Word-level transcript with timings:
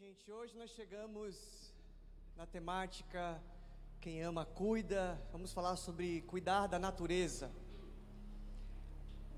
gente, 0.00 0.30
hoje 0.30 0.56
nós 0.56 0.70
chegamos 0.70 1.34
na 2.36 2.46
temática 2.46 3.42
Quem 4.00 4.22
ama 4.22 4.44
cuida. 4.44 5.20
Vamos 5.32 5.52
falar 5.52 5.74
sobre 5.74 6.20
cuidar 6.20 6.68
da 6.68 6.78
natureza. 6.78 7.50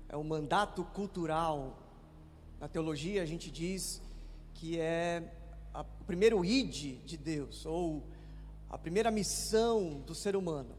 É 0.07 0.15
um 0.15 0.23
mandato 0.23 0.83
cultural. 0.83 1.79
Na 2.59 2.67
teologia 2.67 3.23
a 3.23 3.25
gente 3.25 3.49
diz 3.49 4.03
que 4.53 4.79
é 4.79 5.33
a, 5.73 5.81
o 5.81 6.03
primeiro 6.05 6.45
id 6.45 7.03
de 7.05 7.17
Deus, 7.17 7.65
ou 7.65 8.03
a 8.69 8.77
primeira 8.77 9.09
missão 9.09 9.99
do 10.01 10.13
ser 10.13 10.35
humano. 10.35 10.75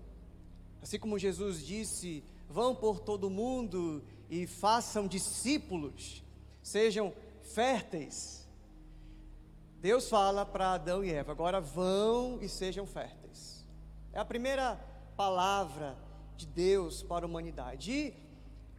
Assim 0.80 0.98
como 0.98 1.18
Jesus 1.18 1.66
disse: 1.66 2.22
vão 2.48 2.72
por 2.72 3.00
todo 3.00 3.24
o 3.24 3.30
mundo 3.30 4.00
e 4.30 4.46
façam 4.46 5.08
discípulos, 5.08 6.22
sejam 6.62 7.12
férteis 7.42 8.41
Deus 9.82 10.08
fala 10.08 10.46
para 10.46 10.74
Adão 10.74 11.02
e 11.02 11.12
Eva: 11.12 11.32
agora 11.32 11.60
vão 11.60 12.38
e 12.40 12.48
sejam 12.48 12.86
férteis. 12.86 13.66
É 14.12 14.20
a 14.20 14.24
primeira 14.24 14.77
palavra 15.16 15.98
de 16.36 16.46
Deus 16.46 17.02
para 17.02 17.27
a 17.27 17.28
humanidade. 17.28 17.90
E, 17.90 18.14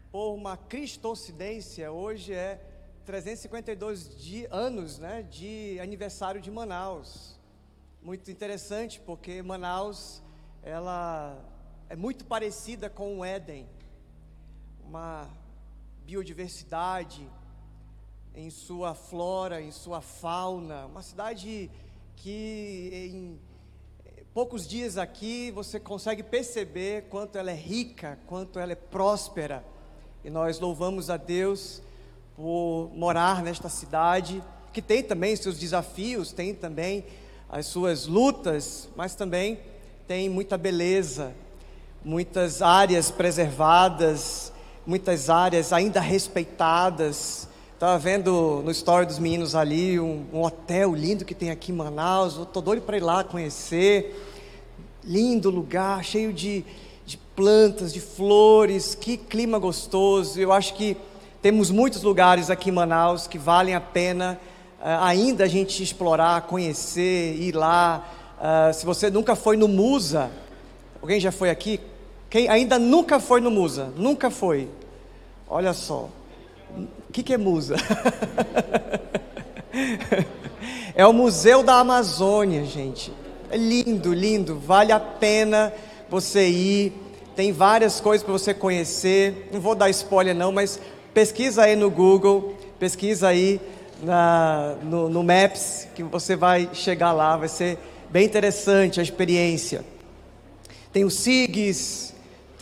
por 0.10 0.34
uma 0.34 0.56
cristocidência, 0.56 1.92
hoje 1.92 2.34
é 2.34 2.56
352 3.04 4.16
de, 4.16 4.48
anos 4.50 4.98
né, 4.98 5.24
de 5.24 5.78
aniversário 5.82 6.40
de 6.40 6.50
Manaus. 6.50 7.38
Muito 8.02 8.32
interessante, 8.32 9.02
porque 9.02 9.42
Manaus 9.42 10.24
ela 10.62 11.38
é 11.90 11.98
muito 11.98 12.24
parecida 12.24 12.90
com 12.90 13.20
o 13.20 13.26
Éden. 13.26 13.68
Uma 14.86 15.30
biodiversidade, 16.06 17.30
em 18.36 18.50
sua 18.50 18.96
flora, 18.96 19.62
em 19.62 19.72
sua 19.72 20.02
fauna, 20.02 20.86
uma 20.88 21.04
cidade 21.04 21.70
que 22.16 22.90
em 22.94 23.40
poucos 24.34 24.68
dias 24.68 24.98
aqui 24.98 25.52
você 25.52 25.80
consegue 25.80 26.24
perceber 26.24 27.04
quanto 27.10 27.38
ela 27.38 27.52
é 27.52 27.56
rica, 27.56 28.18
quanto 28.26 28.58
ela 28.58 28.72
é 28.72 28.76
próspera. 28.76 29.64
E 30.24 30.30
nós 30.32 30.60
louvamos 30.60 31.12
a 31.12 31.18
Deus 31.18 31.82
por 32.36 32.90
morar 32.96 33.44
nesta 33.44 33.70
cidade, 33.70 34.42
que 34.72 34.82
tem 34.82 35.04
também 35.04 35.36
seus 35.36 35.60
desafios, 35.60 36.32
tem 36.32 36.56
também 36.56 37.06
as 37.48 37.68
suas 37.68 38.08
lutas, 38.08 38.90
mas 38.96 39.14
também 39.14 39.60
tem 40.08 40.28
muita 40.28 40.58
beleza, 40.58 41.36
muitas 42.04 42.64
áreas 42.64 43.12
preservadas, 43.12 44.52
muitas 44.88 45.30
áreas 45.30 45.72
ainda 45.72 46.00
respeitadas 46.00 47.48
Estava 47.84 48.00
vendo 48.00 48.62
no 48.64 48.72
story 48.72 49.06
dos 49.06 49.20
meninos 49.20 49.56
ali 49.56 50.00
um, 50.00 50.24
um 50.32 50.42
hotel 50.42 50.96
lindo 50.96 51.26
que 51.26 51.36
tem 51.36 51.52
aqui 51.52 51.74
em 51.74 51.76
Manaus. 51.76 52.38
Estou 52.38 52.62
doido 52.62 52.82
para 52.84 52.96
ir 52.96 53.02
lá 53.02 53.26
conhecer. 53.26 54.16
Lindo 55.04 55.50
lugar, 55.50 56.02
cheio 56.02 56.32
de, 56.32 56.64
de 57.06 57.18
plantas, 57.36 57.92
de 57.92 58.00
flores. 58.00 58.96
Que 58.96 59.18
clima 59.18 59.60
gostoso. 59.60 60.40
Eu 60.40 60.54
acho 60.54 60.76
que 60.76 60.96
temos 61.42 61.70
muitos 61.70 62.04
lugares 62.04 62.50
aqui 62.50 62.70
em 62.70 62.72
Manaus 62.72 63.28
que 63.28 63.38
valem 63.38 63.76
a 63.76 63.82
pena 63.82 64.40
uh, 64.80 65.04
ainda 65.04 65.44
a 65.44 65.48
gente 65.50 65.84
explorar, 65.84 66.44
conhecer, 66.44 67.36
ir 67.36 67.54
lá. 67.54 68.10
Uh, 68.40 68.74
se 68.74 68.86
você 68.86 69.10
nunca 69.10 69.36
foi 69.36 69.58
no 69.58 69.68
Musa, 69.68 70.32
alguém 71.02 71.20
já 71.20 71.34
foi 71.34 71.50
aqui? 71.50 71.82
Quem 72.30 72.48
ainda 72.48 72.80
nunca 72.80 73.20
foi 73.20 73.42
no 73.42 73.52
Musa? 73.52 73.92
Nunca 73.98 74.32
foi. 74.32 74.70
Olha 75.50 75.74
só. 75.74 76.08
O 76.78 77.12
que, 77.12 77.24
que 77.24 77.34
é 77.34 77.38
musa? 77.38 77.76
é 80.96 81.06
o 81.06 81.14
Museu 81.14 81.64
da 81.64 81.80
Amazônia, 81.80 82.66
gente. 82.66 83.12
É 83.50 83.58
lindo, 83.58 84.14
lindo. 84.14 84.58
Vale 84.58 84.92
a 84.92 85.00
pena 85.00 85.74
você 86.10 86.48
ir. 86.48 86.94
Tem 87.36 87.52
várias 87.52 88.00
coisas 88.00 88.24
para 88.24 88.34
você 88.34 88.54
conhecer. 88.54 89.50
Não 89.52 89.60
vou 89.60 89.76
dar 89.76 89.90
spoiler, 89.90 90.36
não, 90.36 90.52
mas 90.52 90.80
pesquisa 91.14 91.64
aí 91.64 91.76
no 91.76 91.90
Google, 91.90 92.56
pesquisa 92.80 93.28
aí 93.28 93.60
na, 94.02 94.76
no, 94.84 95.10
no 95.10 95.24
Maps, 95.24 95.88
que 95.96 96.04
você 96.04 96.36
vai 96.36 96.70
chegar 96.74 97.12
lá. 97.12 97.38
Vai 97.38 97.48
ser 97.48 97.78
bem 98.10 98.26
interessante 98.26 99.00
a 99.00 99.04
experiência. 99.04 99.84
Tem 100.92 101.04
o 101.04 101.10
SIGS, 101.10 102.13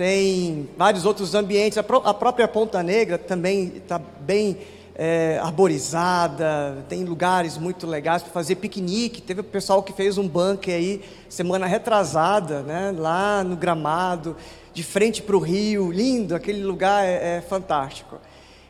tem 0.01 0.67
vários 0.75 1.05
outros 1.05 1.35
ambientes. 1.35 1.77
A, 1.77 1.83
pró 1.83 2.01
a 2.03 2.11
própria 2.11 2.47
Ponta 2.47 2.81
Negra 2.81 3.19
também 3.19 3.73
está 3.75 3.99
bem 3.99 4.57
é, 4.95 5.39
arborizada, 5.39 6.83
tem 6.89 7.03
lugares 7.03 7.55
muito 7.55 7.85
legais 7.85 8.23
para 8.23 8.31
fazer 8.31 8.55
piquenique. 8.55 9.21
Teve 9.21 9.41
o 9.41 9.43
pessoal 9.43 9.83
que 9.83 9.93
fez 9.93 10.17
um 10.17 10.27
bunker 10.27 10.73
aí 10.73 11.03
semana 11.29 11.67
retrasada, 11.67 12.63
né, 12.63 12.91
lá 12.97 13.43
no 13.43 13.55
gramado, 13.55 14.35
de 14.73 14.81
frente 14.81 15.21
para 15.21 15.35
o 15.35 15.39
rio, 15.39 15.91
lindo, 15.91 16.33
aquele 16.33 16.63
lugar 16.63 17.05
é, 17.05 17.37
é, 17.37 17.41
fantástico. 17.41 18.17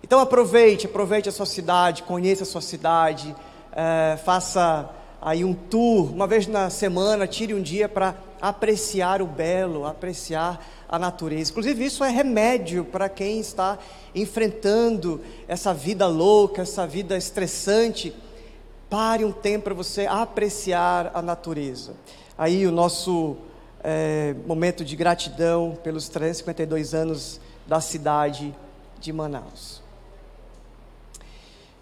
Então 0.03 0.19
aproveite, 0.19 0.85
aproveite 0.85 1.29
a 1.29 1.31
sua 1.31 1.45
cidade, 1.45 2.03
conheça 2.03 2.43
a 2.43 2.45
sua 2.45 2.59
cidade, 2.59 3.33
é, 3.71 4.17
faça 4.17 4.89
aí 5.21 5.45
um 5.45 5.53
tour, 5.53 6.11
uma 6.11 6.27
vez 6.27 6.45
na 6.45 6.69
semana, 6.69 7.25
tire 7.25 7.53
um 7.53 7.61
dia 7.61 7.87
para 7.87 8.15
apreciar 8.41 9.21
o 9.21 9.27
belo, 9.27 9.85
apreciar 9.85 10.65
a 10.89 10.97
natureza. 10.97 11.51
Inclusive, 11.51 11.85
isso 11.85 12.03
é 12.03 12.09
remédio 12.09 12.83
para 12.83 13.07
quem 13.07 13.39
está 13.39 13.77
enfrentando 14.15 15.21
essa 15.47 15.73
vida 15.73 16.07
louca, 16.07 16.63
essa 16.63 16.87
vida 16.87 17.15
estressante. 17.15 18.13
Pare 18.89 19.23
um 19.23 19.31
tempo 19.31 19.65
para 19.65 19.73
você 19.73 20.07
apreciar 20.07 21.11
a 21.13 21.21
natureza. 21.21 21.93
Aí, 22.37 22.65
o 22.65 22.71
nosso 22.71 23.37
é, 23.83 24.35
momento 24.45 24.83
de 24.83 24.95
gratidão 24.95 25.77
pelos 25.83 26.09
352 26.09 26.93
anos 26.93 27.39
da 27.67 27.79
cidade 27.79 28.53
de 28.99 29.13
Manaus. 29.13 29.81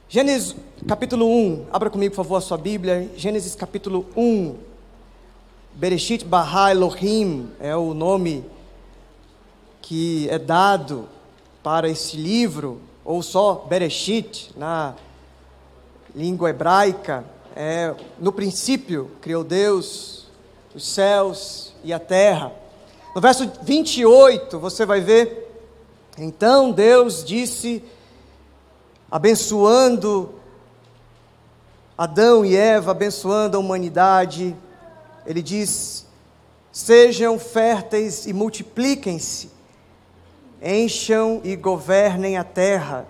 Gênesis 0.08 0.56
capítulo 0.88 1.28
1, 1.28 1.68
abra 1.72 1.90
comigo, 1.90 2.16
por 2.16 2.24
favor, 2.24 2.38
a 2.38 2.42
sua 2.42 2.58
Bíblia. 2.58 3.10
Gênesis 3.16 3.56
capítulo 3.56 4.08
1. 4.18 4.69
Bereshit 5.80 6.26
Bahá 6.26 6.72
Elohim 6.72 7.52
é 7.58 7.74
o 7.74 7.94
nome 7.94 8.44
que 9.82 10.28
é 10.30 10.38
dado 10.38 11.08
para 11.64 11.88
esse 11.88 12.18
livro, 12.18 12.82
ou 13.06 13.24
só 13.24 13.66
Bereshit, 13.70 14.52
na 14.58 14.94
língua 16.14 16.50
hebraica, 16.50 17.24
é, 17.56 17.96
no 18.20 18.34
princípio 18.34 19.12
criou 19.22 19.42
Deus 19.42 20.28
os 20.76 20.86
céus 20.86 21.74
e 21.82 21.94
a 21.94 22.00
terra. 22.00 22.52
No 23.16 23.22
verso 23.22 23.50
28, 23.62 24.60
você 24.60 24.86
vai 24.86 25.00
ver, 25.00 25.50
então 26.18 26.74
Deus 26.74 27.24
disse, 27.24 27.82
abençoando 29.10 30.34
Adão 31.98 32.44
e 32.44 32.54
Eva, 32.54 32.92
abençoando 32.92 33.56
a 33.56 33.62
humanidade, 33.62 34.54
ele 35.26 35.42
diz: 35.42 36.06
sejam 36.72 37.38
férteis 37.40 38.26
e 38.26 38.34
multipliquem-se 38.34 39.60
encham 40.62 41.42
e 41.44 41.56
governem 41.56 42.38
a 42.38 42.44
terra, 42.44 43.08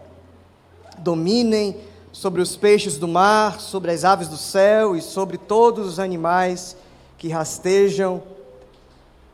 dominem 0.99 1.77
sobre 2.11 2.41
os 2.41 2.55
peixes 2.55 2.97
do 2.97 3.07
mar, 3.07 3.59
sobre 3.59 3.91
as 3.91 4.03
aves 4.03 4.27
do 4.27 4.37
céu 4.37 4.95
e 4.95 5.01
sobre 5.01 5.37
todos 5.37 5.87
os 5.87 5.99
animais 5.99 6.75
que 7.17 7.29
rastejam 7.29 8.21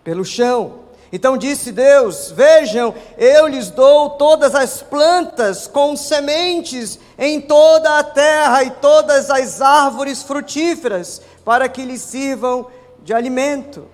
pelo 0.03 0.23
chão. 0.23 0.85
Então 1.11 1.37
disse 1.37 1.71
Deus: 1.71 2.31
Vejam, 2.31 2.93
eu 3.17 3.47
lhes 3.47 3.69
dou 3.69 4.11
todas 4.11 4.53
as 4.55 4.81
plantas 4.81 5.67
com 5.67 5.95
sementes 5.95 6.99
em 7.17 7.39
toda 7.39 7.99
a 7.99 8.03
terra 8.03 8.63
e 8.63 8.71
todas 8.71 9.29
as 9.29 9.61
árvores 9.61 10.23
frutíferas, 10.23 11.21
para 11.45 11.69
que 11.69 11.85
lhes 11.85 12.01
sirvam 12.01 12.67
de 13.03 13.13
alimento. 13.13 13.85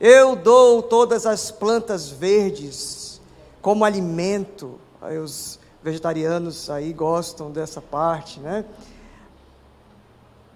Eu 0.00 0.36
dou 0.36 0.82
todas 0.82 1.26
as 1.26 1.50
plantas 1.50 2.08
verdes 2.08 3.20
como 3.60 3.84
alimento. 3.84 4.78
Aí 5.02 5.18
os 5.18 5.58
vegetarianos 5.82 6.70
aí 6.70 6.92
gostam 6.92 7.50
dessa 7.50 7.82
parte, 7.82 8.38
né? 8.38 8.64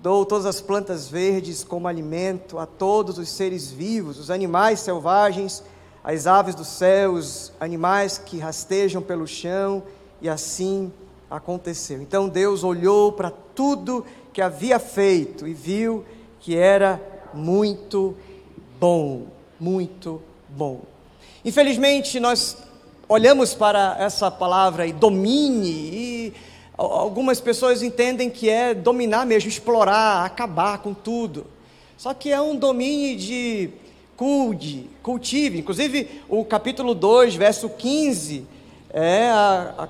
Dou 0.00 0.24
todas 0.24 0.46
as 0.46 0.60
plantas 0.60 1.08
verdes 1.08 1.64
como 1.64 1.88
alimento 1.88 2.58
a 2.58 2.64
todos 2.64 3.18
os 3.18 3.28
seres 3.28 3.70
vivos, 3.70 4.18
os 4.18 4.30
animais 4.30 4.80
selvagens, 4.80 5.62
as 6.02 6.26
aves 6.26 6.54
do 6.54 6.64
céu, 6.64 7.12
os 7.12 7.52
animais 7.60 8.16
que 8.16 8.38
rastejam 8.38 9.02
pelo 9.02 9.26
chão, 9.26 9.82
e 10.22 10.28
assim 10.28 10.90
aconteceu. 11.30 12.00
Então 12.00 12.28
Deus 12.28 12.64
olhou 12.64 13.12
para 13.12 13.30
tudo 13.54 14.06
que 14.32 14.40
havia 14.40 14.78
feito 14.78 15.46
e 15.46 15.52
viu 15.52 16.04
que 16.40 16.56
era 16.56 17.00
muito 17.32 18.16
bom, 18.78 19.26
muito 19.58 20.22
bom. 20.48 20.80
Infelizmente, 21.44 22.18
nós 22.18 22.56
olhamos 23.08 23.54
para 23.54 23.96
essa 23.98 24.30
palavra 24.30 24.86
e 24.86 24.92
domine, 24.92 25.68
e 25.70 26.34
Algumas 26.80 27.42
pessoas 27.42 27.82
entendem 27.82 28.30
que 28.30 28.48
é 28.48 28.72
dominar 28.72 29.26
mesmo, 29.26 29.50
explorar, 29.50 30.24
acabar 30.24 30.78
com 30.78 30.94
tudo. 30.94 31.46
Só 31.98 32.14
que 32.14 32.32
é 32.32 32.40
um 32.40 32.56
domínio 32.56 33.18
de 33.18 33.68
cuide, 34.16 34.88
cultive. 35.02 35.58
Inclusive, 35.58 36.22
o 36.26 36.42
capítulo 36.42 36.94
2, 36.94 37.34
verso 37.34 37.68
15, 37.68 38.46
é 38.88 39.28
a, 39.28 39.74
a, 39.76 39.88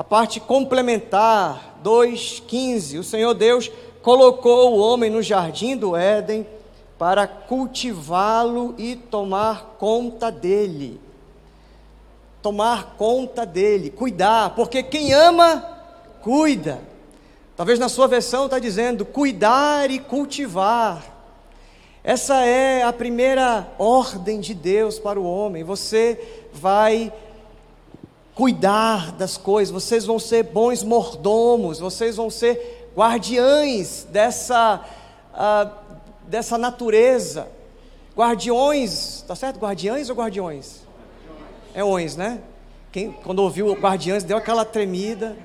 a 0.00 0.02
parte 0.02 0.40
complementar. 0.40 1.78
2,15. 1.84 2.98
O 2.98 3.04
Senhor 3.04 3.32
Deus 3.32 3.70
colocou 4.02 4.74
o 4.74 4.78
homem 4.78 5.10
no 5.10 5.22
jardim 5.22 5.76
do 5.76 5.96
Éden 5.96 6.46
para 6.98 7.26
cultivá-lo 7.26 8.74
e 8.76 8.96
tomar 8.96 9.76
conta 9.78 10.30
dele. 10.30 11.00
Tomar 12.42 12.94
conta 12.96 13.44
dele, 13.44 13.90
cuidar, 13.90 14.54
porque 14.54 14.82
quem 14.82 15.12
ama, 15.12 15.64
cuida. 16.22 16.80
Talvez 17.56 17.78
na 17.78 17.88
sua 17.88 18.06
versão 18.06 18.46
está 18.46 18.58
dizendo 18.58 19.04
cuidar 19.04 19.90
e 19.90 19.98
cultivar. 19.98 21.04
Essa 22.02 22.46
é 22.46 22.82
a 22.82 22.92
primeira 22.92 23.68
ordem 23.78 24.40
de 24.40 24.54
Deus 24.54 24.98
para 24.98 25.20
o 25.20 25.24
homem. 25.24 25.62
Você 25.62 26.48
vai 26.52 27.12
cuidar 28.34 29.12
das 29.12 29.36
coisas, 29.36 29.70
vocês 29.70 30.06
vão 30.06 30.18
ser 30.18 30.44
bons 30.44 30.82
mordomos, 30.82 31.78
vocês 31.78 32.16
vão 32.16 32.30
ser 32.30 32.79
guardiães 32.96 34.06
dessa, 34.10 34.84
uh, 35.32 35.70
dessa 36.26 36.58
natureza. 36.58 37.48
Guardiões, 38.16 39.24
tá 39.26 39.34
certo? 39.34 39.58
Guardiães 39.58 40.10
ou 40.10 40.16
guardiões? 40.16 40.82
É 41.74 41.84
ons, 41.84 42.16
né? 42.16 42.40
Quem, 42.92 43.12
quando 43.12 43.38
ouviu 43.38 43.72
guardiães, 43.74 44.24
deu 44.24 44.36
aquela 44.36 44.64
tremida. 44.64 45.36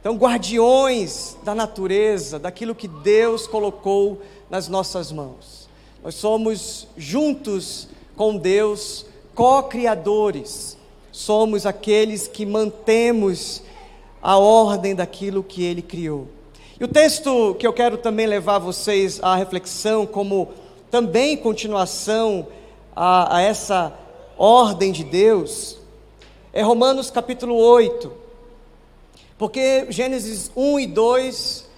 Então, 0.00 0.16
guardiões 0.16 1.36
da 1.42 1.54
natureza, 1.54 2.38
daquilo 2.38 2.74
que 2.74 2.88
Deus 2.88 3.46
colocou 3.46 4.20
nas 4.48 4.68
nossas 4.68 5.10
mãos. 5.10 5.68
Nós 6.02 6.14
somos 6.14 6.88
juntos 6.96 7.88
com 8.16 8.36
Deus, 8.36 9.06
co-criadores. 9.34 10.76
Somos 11.12 11.66
aqueles 11.66 12.28
que 12.28 12.46
mantemos 12.46 13.62
a 14.22 14.36
ordem 14.38 14.94
daquilo 14.94 15.42
que 15.42 15.64
ele 15.64 15.82
criou. 15.82 16.28
E 16.78 16.84
o 16.84 16.88
texto 16.88 17.54
que 17.58 17.66
eu 17.66 17.72
quero 17.72 17.98
também 17.98 18.26
levar 18.26 18.58
vocês 18.58 19.22
à 19.22 19.36
reflexão, 19.36 20.06
como 20.06 20.48
também 20.90 21.36
continuação 21.36 22.46
a, 22.94 23.36
a 23.36 23.40
essa 23.42 23.92
ordem 24.36 24.90
de 24.90 25.04
Deus, 25.04 25.78
é 26.52 26.62
Romanos 26.62 27.10
capítulo 27.10 27.54
8. 27.54 28.12
Porque 29.36 29.86
Gênesis 29.90 30.50
1 30.56 30.80
e 30.80 30.86
2 30.86 31.68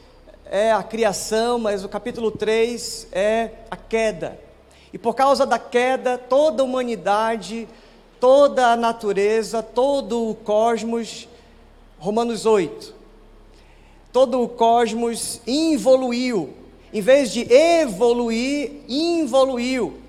é 0.47 0.73
a 0.73 0.83
criação, 0.83 1.59
mas 1.59 1.85
o 1.85 1.89
capítulo 1.89 2.31
3 2.31 3.09
é 3.13 3.51
a 3.71 3.77
queda. 3.77 4.39
E 4.93 4.99
por 4.99 5.15
causa 5.15 5.47
da 5.47 5.59
queda, 5.59 6.19
toda 6.19 6.63
a 6.63 6.65
humanidade, 6.65 7.69
toda 8.21 8.69
a 8.69 8.77
natureza, 8.77 9.63
todo 9.63 10.31
o 10.31 10.35
cosmos 10.35 11.29
Romanos 12.03 12.47
8. 12.47 12.93
Todo 14.13 14.43
o 14.43 14.49
cosmos 14.49 15.41
involuiu. 15.47 16.53
Em 16.93 17.01
vez 17.01 17.31
de 17.31 17.47
evoluir, 17.49 18.81
involuiu. 18.89 20.01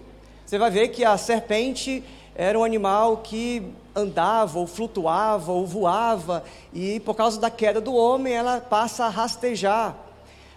Você 0.44 0.58
vai 0.58 0.72
ver 0.72 0.88
que 0.88 1.06
a 1.06 1.16
serpente 1.20 2.04
era 2.34 2.58
um 2.58 2.64
animal 2.64 3.18
que 3.18 3.62
andava, 3.96 4.58
ou 4.58 4.66
flutuava, 4.66 5.52
ou 5.52 5.68
voava, 5.68 6.44
e 6.74 7.00
por 7.02 7.14
causa 7.14 7.40
da 7.40 7.52
queda 7.52 7.80
do 7.80 7.94
homem, 7.94 8.34
ela 8.34 8.60
passa 8.60 9.06
a 9.06 9.10
rastejar. 9.10 9.96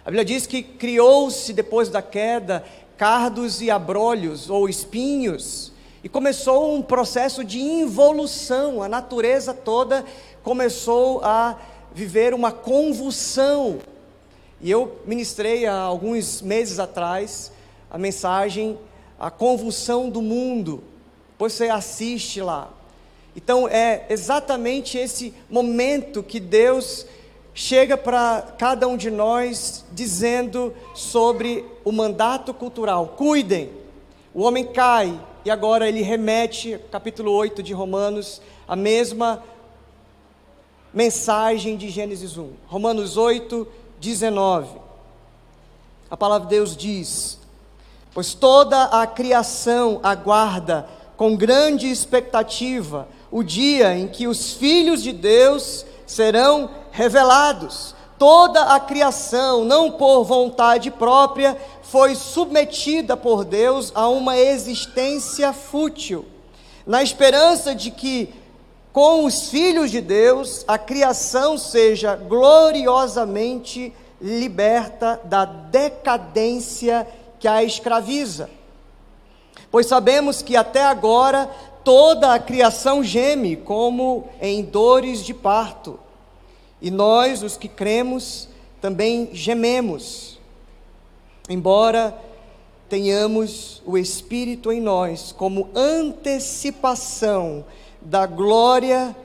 A 0.07 0.11
Bíblia 0.11 0.25
diz 0.25 0.47
que 0.47 0.63
criou-se 0.63 1.53
depois 1.53 1.91
da 1.91 2.01
queda 2.01 2.65
cardos 2.97 3.61
e 3.61 3.71
abrolhos, 3.71 4.49
ou 4.49 4.71
espinhos, 4.71 5.71
e 6.03 6.09
começou 6.09 6.75
um 6.75 6.81
processo 6.81 7.45
de 7.45 7.61
involução, 7.61 8.83
a 8.83 8.89
natureza 8.89 9.53
toda 9.53 10.03
começou 10.47 11.25
a 11.25 11.59
viver 11.93 12.33
uma 12.33 12.53
convulsão. 12.53 13.81
E 14.61 14.71
eu 14.71 15.01
ministrei 15.05 15.67
há 15.67 15.75
alguns 15.75 16.41
meses 16.41 16.79
atrás 16.79 17.51
a 17.91 17.99
mensagem 17.99 18.79
A 19.19 19.29
Convulsão 19.29 20.09
do 20.09 20.23
Mundo. 20.23 20.85
Depois 21.33 21.53
você 21.53 21.69
assiste 21.69 22.41
lá. 22.41 22.71
Então 23.35 23.67
é 23.67 24.07
exatamente 24.09 24.97
esse 24.97 25.35
momento 25.51 26.23
que 26.23 26.39
Deus 26.39 27.07
chega 27.53 27.97
para 27.97 28.55
cada 28.57 28.87
um 28.87 28.97
de 28.97 29.11
nós 29.11 29.85
dizendo 29.91 30.73
sobre 30.95 31.65
o 31.85 31.91
mandato 31.91 32.55
cultural. 32.55 33.15
Cuidem. 33.17 33.73
O 34.33 34.45
homem 34.45 34.65
cai 34.65 35.21
e 35.45 35.51
agora 35.51 35.89
ele 35.89 36.03
remete, 36.03 36.79
capítulo 36.93 37.33
8 37.33 37.65
de 37.65 37.73
Romanos, 37.73 38.41
a 38.69 38.77
mesma 38.77 39.43
mensagem 40.97 41.77
de 41.77 41.91
Gênesis 41.91 42.39
1. 42.39 42.53
Romanos 42.67 43.19
8, 43.19 43.69
19. 44.01 44.79
A 46.11 46.17
palavra 46.17 46.49
de 46.49 46.55
Deus 46.57 46.75
diz: 46.75 47.39
Pois 48.15 48.33
toda 48.33 48.85
a 48.85 49.07
criação 49.07 50.01
aguarda 50.03 50.89
com 51.15 51.37
grande 51.37 51.91
expectativa 51.91 53.07
o 53.31 53.43
dia 53.43 53.95
em 53.95 54.09
que 54.09 54.27
os 54.27 54.55
filhos 54.55 55.03
de 55.03 55.13
Deus 55.13 55.85
serão 56.07 56.71
revelados. 56.91 57.95
Toda 58.19 58.75
a 58.75 58.81
criação, 58.81 59.67
não 59.67 59.91
por 59.91 60.25
vontade 60.25 60.91
própria, 60.91 61.59
foi 61.83 62.15
submetida 62.15 63.19
por 63.19 63.45
Deus 63.45 63.93
a 63.95 64.09
uma 64.09 64.39
existência 64.39 65.53
fútil, 65.53 66.25
na 66.87 67.03
esperança 67.03 67.75
de 67.75 67.91
que 67.91 68.33
com 68.97 69.27
os 69.27 69.51
filhos 69.51 69.91
de 69.91 70.01
Deus, 70.01 70.65
a 70.67 70.79
criação 70.79 71.59
seja 71.59 72.17
gloriosamente 72.17 73.93
liberta 74.19 75.21
da 75.23 75.45
decadência 75.45 77.07
que 77.39 77.47
a 77.47 77.63
escraviza. 77.63 78.49
Pois 79.71 79.85
sabemos 79.85 80.41
que 80.41 80.57
até 80.57 80.83
agora 80.83 81.45
toda 81.85 82.33
a 82.33 82.39
criação 82.39 83.05
geme 83.05 83.55
como 83.55 84.31
em 84.41 84.65
dores 84.65 85.23
de 85.23 85.35
parto. 85.35 86.01
E 86.81 86.91
nós, 86.91 87.43
os 87.43 87.55
que 87.55 87.69
cremos, 87.69 88.49
também 88.81 89.29
gememos. 89.31 90.39
Embora 91.51 92.17
tenhamos 92.89 93.83
o 93.85 93.99
Espírito 93.99 94.73
em 94.73 94.81
nós 94.81 95.33
como 95.33 95.69
antecipação 95.75 97.63
da 98.07 98.25
glória 98.25 99.17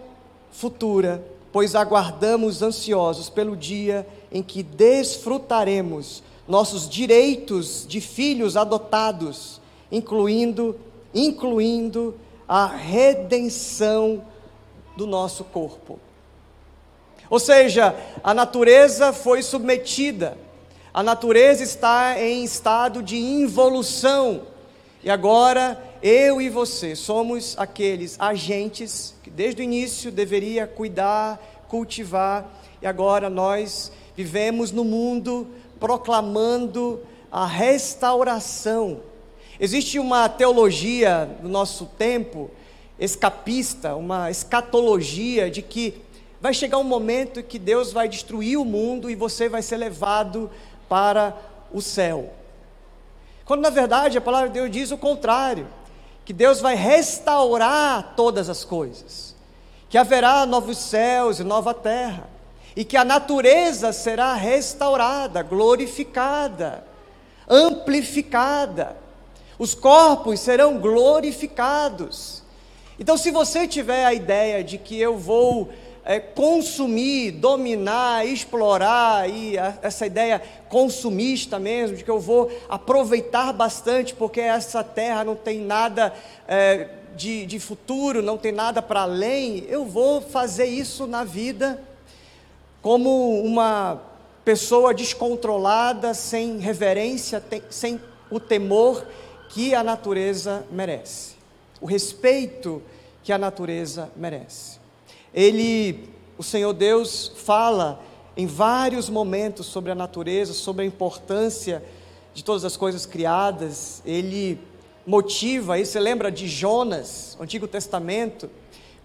futura, 0.51 1.23
pois 1.51 1.75
aguardamos 1.75 2.63
ansiosos 2.63 3.29
pelo 3.29 3.55
dia 3.55 4.07
em 4.31 4.41
que 4.41 4.63
desfrutaremos 4.63 6.23
nossos 6.47 6.89
direitos 6.89 7.85
de 7.87 8.01
filhos 8.01 8.57
adotados, 8.57 9.61
incluindo 9.91 10.75
incluindo 11.13 12.15
a 12.47 12.65
redenção 12.65 14.23
do 14.95 15.05
nosso 15.05 15.43
corpo. 15.43 15.99
Ou 17.29 17.39
seja, 17.39 17.95
a 18.23 18.33
natureza 18.33 19.13
foi 19.13 19.43
submetida, 19.43 20.37
a 20.93 21.03
natureza 21.03 21.63
está 21.63 22.19
em 22.19 22.43
estado 22.43 23.03
de 23.03 23.17
involução, 23.17 24.41
e 25.03 25.09
agora 25.09 25.81
eu 26.03 26.39
e 26.41 26.49
você 26.49 26.95
somos 26.95 27.55
aqueles 27.57 28.15
agentes 28.19 29.15
que 29.23 29.29
desde 29.29 29.61
o 29.61 29.63
início 29.63 30.11
deveria 30.11 30.67
cuidar, 30.67 31.39
cultivar, 31.67 32.47
e 32.81 32.85
agora 32.85 33.29
nós 33.29 33.91
vivemos 34.15 34.71
no 34.71 34.83
mundo 34.83 35.47
proclamando 35.79 36.99
a 37.31 37.47
restauração. 37.47 38.99
Existe 39.59 39.97
uma 39.97 40.29
teologia 40.29 41.29
no 41.41 41.49
nosso 41.49 41.85
tempo 41.97 42.51
escapista, 42.99 43.95
uma 43.95 44.29
escatologia 44.29 45.49
de 45.49 45.63
que 45.63 46.01
vai 46.39 46.53
chegar 46.53 46.77
um 46.77 46.83
momento 46.83 47.41
que 47.41 47.57
Deus 47.57 47.91
vai 47.91 48.07
destruir 48.07 48.57
o 48.57 48.65
mundo 48.65 49.09
e 49.09 49.15
você 49.15 49.49
vai 49.49 49.61
ser 49.63 49.77
levado 49.77 50.49
para 50.87 51.35
o 51.71 51.81
céu. 51.81 52.40
Quando 53.45 53.61
na 53.61 53.69
verdade 53.69 54.17
a 54.17 54.21
palavra 54.21 54.49
de 54.49 54.55
Deus 54.55 54.71
diz 54.71 54.91
o 54.91 54.97
contrário 54.97 55.67
que 56.23 56.33
Deus 56.33 56.61
vai 56.61 56.75
restaurar 56.75 58.13
todas 58.15 58.49
as 58.49 58.63
coisas, 58.63 59.35
que 59.89 59.97
haverá 59.97 60.45
novos 60.45 60.77
céus 60.77 61.39
e 61.39 61.43
nova 61.43 61.73
terra, 61.73 62.29
e 62.75 62.85
que 62.85 62.95
a 62.95 63.03
natureza 63.03 63.91
será 63.91 64.33
restaurada, 64.33 65.41
glorificada, 65.41 66.85
amplificada, 67.49 68.95
os 69.59 69.75
corpos 69.75 70.39
serão 70.39 70.79
glorificados. 70.79 72.41
Então, 72.97 73.17
se 73.17 73.31
você 73.31 73.67
tiver 73.67 74.05
a 74.05 74.13
ideia 74.13 74.63
de 74.63 74.77
que 74.77 74.99
eu 74.99 75.17
vou 75.17 75.69
é, 76.03 76.19
consumir, 76.19 77.31
dominar, 77.31 78.25
explorar, 78.25 79.29
e 79.29 79.57
a, 79.57 79.77
essa 79.81 80.05
ideia 80.05 80.41
consumista 80.67 81.59
mesmo, 81.59 81.97
de 81.97 82.03
que 82.03 82.09
eu 82.09 82.19
vou 82.19 82.51
aproveitar 82.67 83.53
bastante, 83.53 84.13
porque 84.13 84.41
essa 84.41 84.83
terra 84.83 85.23
não 85.23 85.35
tem 85.35 85.59
nada 85.59 86.13
é, 86.47 86.89
de, 87.15 87.45
de 87.45 87.59
futuro, 87.59 88.21
não 88.21 88.37
tem 88.37 88.51
nada 88.51 88.81
para 88.81 89.01
além, 89.01 89.65
eu 89.67 89.85
vou 89.85 90.21
fazer 90.21 90.65
isso 90.65 91.05
na 91.05 91.23
vida 91.23 91.81
como 92.81 93.41
uma 93.43 94.01
pessoa 94.43 94.93
descontrolada, 94.93 96.15
sem 96.15 96.57
reverência, 96.57 97.39
tem, 97.39 97.61
sem 97.69 98.01
o 98.31 98.39
temor 98.39 99.05
que 99.49 99.75
a 99.75 99.83
natureza 99.83 100.65
merece, 100.71 101.35
o 101.79 101.85
respeito 101.85 102.81
que 103.23 103.31
a 103.31 103.37
natureza 103.37 104.09
merece. 104.15 104.80
Ele, 105.33 106.09
o 106.37 106.43
Senhor 106.43 106.73
Deus, 106.73 107.31
fala 107.37 108.03
em 108.35 108.45
vários 108.45 109.09
momentos 109.09 109.65
sobre 109.65 109.91
a 109.91 109.95
natureza, 109.95 110.53
sobre 110.53 110.83
a 110.83 110.85
importância 110.85 111.83
de 112.33 112.43
todas 112.43 112.65
as 112.65 112.75
coisas 112.75 113.05
criadas. 113.05 114.01
Ele 114.05 114.59
motiva, 115.05 115.77
você 115.77 115.99
lembra 115.99 116.31
de 116.31 116.47
Jonas, 116.47 117.37
Antigo 117.39 117.67
Testamento, 117.67 118.49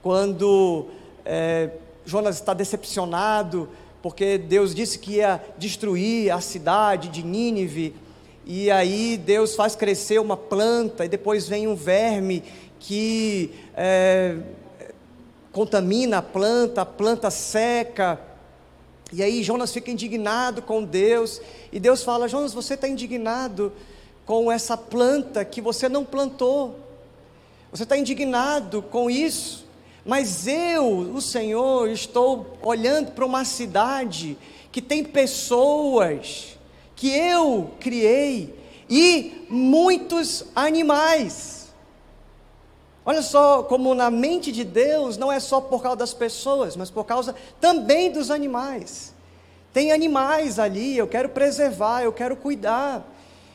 quando 0.02 0.87
é, 1.25 1.71
Jonas 2.04 2.37
está 2.37 2.54
decepcionado, 2.54 3.68
porque 4.02 4.38
Deus 4.38 4.75
disse 4.75 4.99
que 4.99 5.14
ia 5.14 5.42
destruir 5.59 6.30
a 6.33 6.40
cidade 6.40 7.09
de 7.09 7.25
Nínive, 7.25 7.95
e 8.45 8.71
aí 8.71 9.16
Deus 9.16 9.56
faz 9.56 9.75
crescer 9.75 10.21
uma 10.21 10.37
planta, 10.37 11.04
e 11.04 11.09
depois 11.09 11.49
vem 11.49 11.66
um 11.66 11.75
verme 11.75 12.45
que 12.78 13.52
é, 13.75 14.37
contamina 15.56 16.18
a 16.18 16.22
planta, 16.22 16.82
a 16.82 16.84
planta 16.84 17.30
seca. 17.30 18.20
E 19.10 19.22
aí 19.22 19.42
Jonas 19.42 19.72
fica 19.72 19.90
indignado 19.90 20.60
com 20.60 20.84
Deus, 20.84 21.40
e 21.72 21.80
Deus 21.80 22.02
fala: 22.02 22.28
Jonas, 22.28 22.52
você 22.52 22.75
está 22.75 22.86
indignado 22.86 23.72
com 24.26 24.52
essa 24.52 24.76
planta 24.76 25.46
que 25.46 25.62
você 25.62 25.88
não 25.88 26.04
plantou, 26.04 26.78
você 27.70 27.84
está 27.84 27.96
indignado 27.96 28.82
com 28.82 29.10
isso, 29.10 29.64
mas 30.04 30.46
eu, 30.46 30.86
o 31.14 31.22
Senhor, 31.22 31.88
estou 31.88 32.58
olhando 32.62 33.12
para 33.12 33.25
uma 33.25 33.46
cidade 33.46 34.36
que 34.70 34.82
tem 34.82 35.02
pessoas 35.02 36.58
que 36.94 37.08
eu 37.08 37.70
criei 37.80 38.54
e 38.90 39.46
muitos 39.48 40.44
animais. 40.54 41.55
Olha 43.08 43.22
só 43.22 43.62
como 43.62 43.94
na 43.94 44.10
mente 44.10 44.50
de 44.50 44.64
Deus 44.64 45.16
não 45.16 45.30
é 45.30 45.38
só 45.38 45.60
por 45.60 45.80
causa 45.80 45.96
das 45.96 46.12
pessoas, 46.12 46.75
mas 46.75 46.90
por 46.90 47.04
causa 47.04 47.36
também 47.60 48.10
dos 48.10 48.32
animais. 48.32 49.14
Tem 49.72 49.92
animais 49.92 50.58
ali, 50.58 50.98
eu 50.98 51.06
quero 51.06 51.28
preservar, 51.28 52.02
eu 52.02 52.12
quero 52.12 52.34
cuidar. 52.34 53.06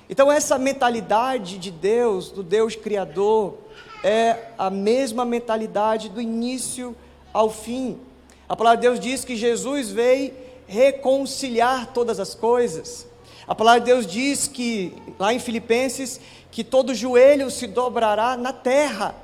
Então, 0.10 0.31
essa 0.31 0.58
mentalidade 0.58 1.58
de 1.58 1.70
Deus, 1.70 2.31
do 2.31 2.43
Deus 2.43 2.77
Criador, 2.77 3.58
é 4.01 4.38
a 4.58 4.70
mesma 4.70 5.25
mentalidade 5.25 6.08
do 6.08 6.22
início 6.22 6.96
ao 7.34 7.50
fim. 7.50 8.00
A 8.48 8.55
palavra 8.55 8.77
de 8.77 8.88
Deus 8.88 9.00
diz 9.01 9.25
que 9.25 9.36
Jesus 9.36 9.89
veio 9.89 10.34
reconciliar 10.65 11.88
todas 11.88 12.22
as 12.22 12.34
coisas. 12.34 13.05
A 13.46 13.53
palavra 13.53 13.81
de 13.81 13.88
Deus 13.88 14.08
diz 14.08 14.48
que, 14.48 14.96
lá 15.20 15.34
em 15.34 15.39
Filipenses, 15.39 16.22
que 16.51 16.63
todo 16.63 16.96
joelho 16.96 17.51
se 17.51 17.67
dobrará 17.67 18.38
na 18.38 18.53
terra 18.53 19.15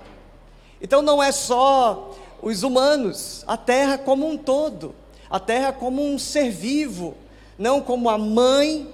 então 0.81 1.01
não 1.01 1.21
é 1.21 1.31
só 1.31 2.15
os 2.41 2.63
humanos, 2.63 3.43
a 3.47 3.57
terra 3.57 3.97
como 3.97 4.27
um 4.27 4.37
todo, 4.37 4.93
a 5.29 5.39
terra 5.39 5.71
como 5.71 6.03
um 6.03 6.19
ser 6.19 6.49
vivo, 6.51 7.15
não 7.57 7.81
como 7.81 8.09
a 8.09 8.17
mãe 8.17 8.87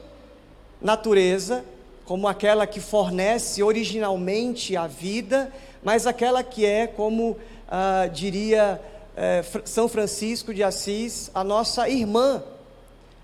natureza, 0.81 1.63
como 2.05 2.27
aquela 2.27 2.67
que 2.67 2.79
fornece 2.79 3.63
originalmente 3.63 4.75
a 4.75 4.87
vida, 4.87 5.51
mas 5.83 6.07
aquela 6.07 6.43
que 6.43 6.65
é, 6.65 6.87
como 6.87 7.37
ah, 7.67 8.07
diria 8.11 8.79
eh, 9.15 9.43
São 9.65 9.87
Francisco 9.87 10.53
de 10.53 10.63
Assis, 10.63 11.29
a 11.33 11.43
nossa 11.43 11.87
irmã. 11.89 12.43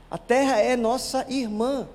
A 0.10 0.18
terra 0.18 0.58
é 0.58 0.76
nossa 0.76 1.26
irmã. 1.30 1.88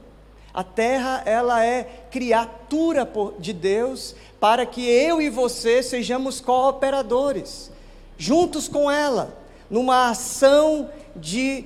A 0.54 0.62
terra, 0.62 1.20
ela 1.26 1.66
é 1.66 2.06
criatura 2.12 3.10
de 3.40 3.52
Deus 3.52 4.14
para 4.38 4.64
que 4.64 4.88
eu 4.88 5.20
e 5.20 5.28
você 5.28 5.82
sejamos 5.82 6.40
cooperadores, 6.40 7.72
juntos 8.16 8.68
com 8.68 8.88
ela, 8.88 9.36
numa 9.68 10.10
ação 10.10 10.88
de 11.16 11.64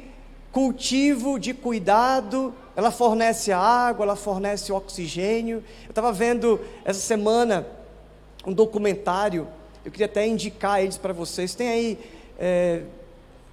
cultivo, 0.50 1.38
de 1.38 1.52
cuidado. 1.52 2.54
Ela 2.74 2.90
fornece 2.90 3.52
água, 3.52 4.04
ela 4.06 4.16
fornece 4.16 4.72
oxigênio. 4.72 5.62
Eu 5.84 5.90
estava 5.90 6.10
vendo 6.10 6.58
essa 6.82 7.00
semana 7.00 7.66
um 8.46 8.54
documentário, 8.54 9.46
eu 9.84 9.90
queria 9.90 10.06
até 10.06 10.26
indicar 10.26 10.80
eles 10.82 10.96
para 10.96 11.12
vocês. 11.12 11.54
Tem 11.54 11.68
aí, 11.68 11.98
é, 12.38 12.82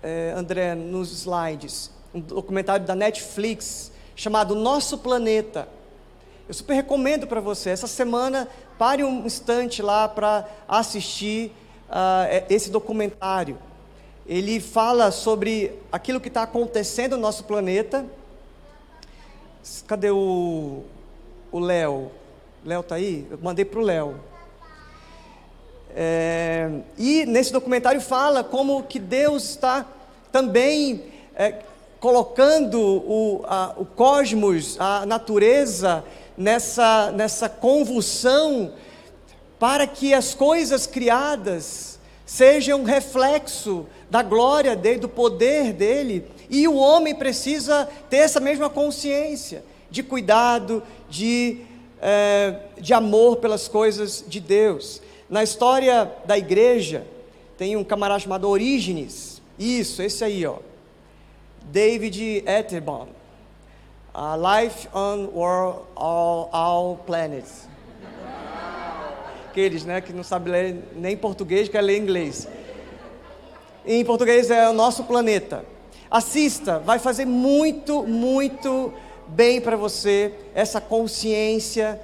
é, 0.01 0.33
André, 0.33 0.75
nos 0.75 1.11
slides, 1.11 1.91
um 2.13 2.21
documentário 2.21 2.85
da 2.85 2.95
Netflix 2.95 3.91
chamado 4.15 4.55
Nosso 4.55 4.97
Planeta. 4.99 5.67
Eu 6.47 6.53
super 6.53 6.73
recomendo 6.73 7.27
para 7.27 7.41
você. 7.41 7.71
Essa 7.71 7.87
semana, 7.87 8.47
pare 8.77 9.03
um 9.03 9.25
instante 9.25 9.81
lá 9.81 10.07
para 10.07 10.47
assistir 10.67 11.51
uh, 11.89 12.45
esse 12.49 12.69
documentário. 12.69 13.57
Ele 14.25 14.59
fala 14.59 15.11
sobre 15.11 15.71
aquilo 15.91 16.21
que 16.21 16.29
está 16.29 16.43
acontecendo 16.43 17.15
no 17.15 17.21
nosso 17.21 17.43
planeta. 17.43 18.05
Cadê 19.87 20.11
o 20.11 20.83
Léo? 21.53 22.11
Léo 22.63 22.81
está 22.81 22.95
aí? 22.95 23.27
Eu 23.29 23.39
mandei 23.41 23.65
para 23.65 23.79
o 23.79 23.83
Léo. 23.83 24.19
É, 25.97 26.69
e 26.97 27.25
nesse 27.25 27.53
documentário 27.53 28.01
fala 28.01 28.43
como 28.43 28.83
que 28.83 28.99
Deus 28.99 29.51
está 29.51 29.85
também 30.31 31.05
é, 31.33 31.63
colocando 32.05 32.79
o, 32.79 33.43
a, 33.47 33.73
o 33.77 33.83
cosmos, 33.83 34.79
a 34.79 35.07
natureza, 35.07 36.05
nessa, 36.37 37.11
nessa 37.11 37.49
convulsão, 37.49 38.73
para 39.57 39.87
que 39.87 40.13
as 40.13 40.35
coisas 40.35 40.85
criadas 40.85 41.97
sejam 42.23 42.83
reflexo 42.83 43.87
da 44.07 44.21
glória 44.21 44.75
dele, 44.75 44.99
do 44.99 45.09
poder 45.09 45.73
dele, 45.73 46.27
e 46.47 46.67
o 46.67 46.75
homem 46.75 47.15
precisa 47.15 47.89
ter 48.07 48.17
essa 48.17 48.39
mesma 48.39 48.69
consciência 48.69 49.63
de 49.89 50.03
cuidado, 50.03 50.83
de, 51.09 51.61
é, 51.99 52.55
de 52.79 52.93
amor 52.93 53.37
pelas 53.37 53.67
coisas 53.67 54.23
de 54.27 54.39
Deus. 54.39 55.01
Na 55.27 55.41
história 55.41 56.11
da 56.23 56.37
igreja, 56.37 57.03
tem 57.57 57.75
um 57.75 57.83
camarada 57.83 58.19
chamado 58.19 58.47
Orígenes, 58.47 59.41
isso, 59.57 60.03
esse 60.03 60.23
aí, 60.23 60.45
ó. 60.45 60.57
David 61.71 62.43
Attenborough, 62.47 63.09
uh, 64.13 64.35
Life 64.37 64.87
on 64.93 65.29
World, 65.33 65.79
All, 65.95 66.49
all 66.51 66.97
Planets. 67.05 67.67
Aqueles 69.49 69.85
né, 69.85 70.01
que 70.01 70.13
não 70.13 70.23
sabem 70.23 70.51
ler 70.51 70.83
nem 70.95 71.17
português, 71.17 71.69
quer 71.69 71.81
ler 71.81 71.97
inglês. 71.97 72.47
Em 73.85 74.03
português 74.03 74.51
é 74.51 74.69
o 74.69 74.73
nosso 74.73 75.03
planeta. 75.05 75.65
Assista, 76.11 76.79
vai 76.79 76.99
fazer 76.99 77.25
muito, 77.25 78.03
muito 78.03 78.93
bem 79.27 79.59
para 79.59 79.75
você 79.75 80.33
essa 80.53 80.79
consciência 80.79 81.99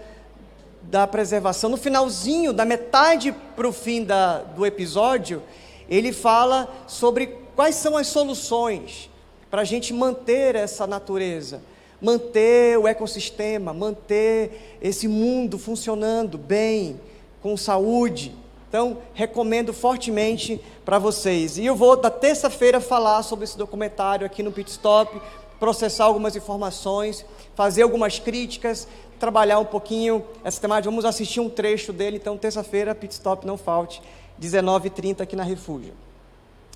da 0.83 1.05
preservação. 1.05 1.69
No 1.69 1.77
finalzinho, 1.77 2.51
da 2.51 2.65
metade 2.65 3.31
para 3.55 3.67
o 3.67 3.73
fim 3.73 4.03
da, 4.03 4.39
do 4.39 4.65
episódio, 4.65 5.43
ele 5.89 6.11
fala 6.11 6.67
sobre 6.87 7.27
quais 7.55 7.75
são 7.75 7.95
as 7.95 8.07
soluções 8.07 9.10
para 9.51 9.61
a 9.61 9.65
gente 9.65 9.93
manter 9.93 10.55
essa 10.55 10.87
natureza, 10.87 11.61
manter 12.01 12.79
o 12.79 12.87
ecossistema, 12.87 13.73
manter 13.73 14.77
esse 14.81 15.09
mundo 15.09 15.59
funcionando 15.59 16.37
bem, 16.37 16.99
com 17.41 17.57
saúde. 17.57 18.33
Então, 18.69 18.99
recomendo 19.13 19.73
fortemente 19.73 20.61
para 20.85 20.97
vocês. 20.97 21.57
E 21.57 21.65
eu 21.65 21.75
vou, 21.75 21.97
da 21.97 22.09
terça-feira, 22.09 22.79
falar 22.79 23.21
sobre 23.23 23.43
esse 23.43 23.57
documentário 23.57 24.25
aqui 24.25 24.41
no 24.41 24.53
Pit 24.53 24.71
Stop, 24.71 25.21
processar 25.59 26.05
algumas 26.05 26.37
informações, 26.37 27.25
fazer 27.53 27.81
algumas 27.81 28.17
críticas, 28.17 28.87
trabalhar 29.19 29.59
um 29.59 29.65
pouquinho 29.65 30.23
essa 30.45 30.61
temática. 30.61 30.89
Vamos 30.89 31.03
assistir 31.03 31.41
um 31.41 31.49
trecho 31.49 31.91
dele, 31.91 32.15
então, 32.15 32.37
terça-feira, 32.37 32.95
Pit 32.95 33.13
Stop, 33.13 33.45
não 33.45 33.57
falte, 33.57 34.01
19h30 34.41 35.19
aqui 35.19 35.35
na 35.35 35.43
Refúgio. 35.43 35.93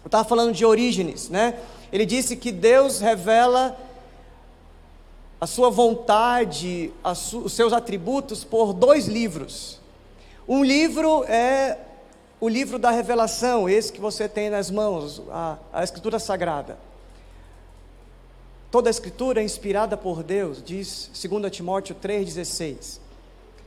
Eu 0.03 0.07
estava 0.07 0.23
falando 0.23 0.53
de 0.53 0.63
Orígenes, 0.63 1.29
né? 1.29 1.57
Ele 1.95 2.05
disse 2.05 2.35
que 2.35 2.51
Deus 2.51 2.99
revela 2.99 3.79
a 5.39 5.47
sua 5.47 5.69
vontade, 5.69 6.91
os 7.01 7.53
seus 7.53 7.71
atributos 7.71 8.43
por 8.43 8.73
dois 8.73 9.07
livros. 9.07 9.79
Um 10.45 10.61
livro 10.61 11.23
é 11.23 11.77
o 12.37 12.49
livro 12.49 12.77
da 12.77 12.91
revelação, 12.91 13.69
esse 13.69 13.93
que 13.93 14.01
você 14.01 14.27
tem 14.27 14.49
nas 14.49 14.69
mãos, 14.69 15.21
a, 15.31 15.57
a 15.71 15.85
Escritura 15.85 16.19
Sagrada. 16.19 16.77
Toda 18.69 18.89
a 18.89 18.91
Escritura 18.91 19.39
é 19.39 19.45
inspirada 19.45 19.95
por 19.95 20.21
Deus, 20.21 20.61
diz 20.61 21.09
2 21.13 21.49
Timóteo 21.49 21.95
3,16. 21.95 22.99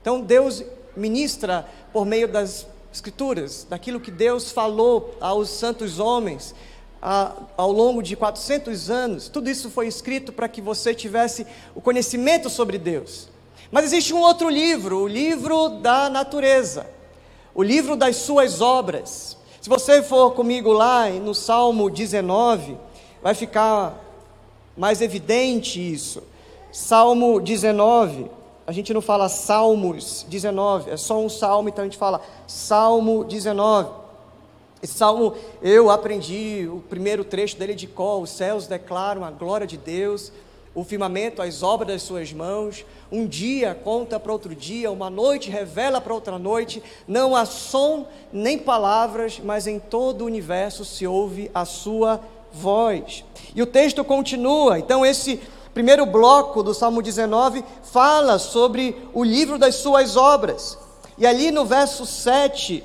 Então 0.02 0.20
Deus 0.20 0.62
ministra 0.94 1.66
por 1.94 2.04
meio 2.04 2.28
das 2.28 2.66
Escrituras, 2.92 3.66
daquilo 3.70 3.98
que 3.98 4.10
Deus 4.10 4.50
falou 4.50 5.16
aos 5.18 5.48
santos 5.48 5.98
homens 5.98 6.54
ao 7.00 7.72
longo 7.72 8.02
de 8.02 8.16
400 8.16 8.90
anos. 8.90 9.28
Tudo 9.28 9.48
isso 9.48 9.70
foi 9.70 9.86
escrito 9.86 10.32
para 10.32 10.48
que 10.48 10.60
você 10.60 10.94
tivesse 10.94 11.46
o 11.74 11.80
conhecimento 11.80 12.50
sobre 12.50 12.78
Deus. 12.78 13.28
Mas 13.70 13.84
existe 13.84 14.14
um 14.14 14.20
outro 14.20 14.48
livro, 14.48 14.98
o 15.02 15.08
livro 15.08 15.68
da 15.68 16.08
natureza, 16.08 16.86
o 17.54 17.62
livro 17.62 17.96
das 17.96 18.16
suas 18.16 18.60
obras. 18.60 19.36
Se 19.60 19.68
você 19.68 20.02
for 20.02 20.32
comigo 20.32 20.72
lá 20.72 21.08
no 21.10 21.34
Salmo 21.34 21.90
19, 21.90 22.78
vai 23.22 23.34
ficar 23.34 23.94
mais 24.76 25.00
evidente 25.00 25.80
isso. 25.80 26.22
Salmo 26.72 27.40
19, 27.40 28.30
a 28.66 28.72
gente 28.72 28.94
não 28.94 29.00
fala 29.00 29.28
Salmos 29.28 30.24
19, 30.28 30.90
é 30.90 30.96
só 30.96 31.18
um 31.18 31.28
salmo, 31.28 31.68
então 31.68 31.82
a 31.82 31.86
gente 31.86 31.98
fala 31.98 32.20
Salmo 32.46 33.24
19. 33.24 34.07
Esse 34.82 34.94
salmo 34.94 35.34
eu 35.60 35.90
aprendi 35.90 36.68
o 36.70 36.80
primeiro 36.88 37.24
trecho 37.24 37.56
dele 37.56 37.74
de 37.74 37.86
cor: 37.86 38.22
os 38.22 38.30
céus 38.30 38.66
declaram 38.66 39.24
a 39.24 39.30
glória 39.30 39.66
de 39.66 39.76
Deus 39.76 40.32
o 40.74 40.84
firmamento, 40.84 41.42
as 41.42 41.62
obras 41.62 41.88
das 41.88 42.02
suas 42.02 42.32
mãos. 42.32 42.84
Um 43.10 43.26
dia 43.26 43.74
conta 43.74 44.20
para 44.20 44.32
outro 44.32 44.54
dia, 44.54 44.92
uma 44.92 45.10
noite 45.10 45.50
revela 45.50 46.00
para 46.00 46.14
outra 46.14 46.38
noite. 46.38 46.80
Não 47.06 47.34
há 47.34 47.44
som 47.44 48.06
nem 48.32 48.56
palavras, 48.56 49.40
mas 49.42 49.66
em 49.66 49.80
todo 49.80 50.22
o 50.22 50.26
universo 50.26 50.84
se 50.84 51.04
ouve 51.04 51.50
a 51.52 51.64
sua 51.64 52.20
voz. 52.52 53.24
E 53.56 53.62
o 53.62 53.66
texto 53.66 54.04
continua. 54.04 54.78
Então, 54.78 55.04
esse 55.04 55.40
primeiro 55.74 56.06
bloco 56.06 56.62
do 56.62 56.72
Salmo 56.72 57.02
19 57.02 57.64
fala 57.82 58.38
sobre 58.38 58.96
o 59.12 59.24
livro 59.24 59.58
das 59.58 59.76
suas 59.76 60.16
obras. 60.16 60.78
E 61.16 61.26
ali 61.26 61.50
no 61.50 61.64
verso 61.64 62.06
7 62.06 62.84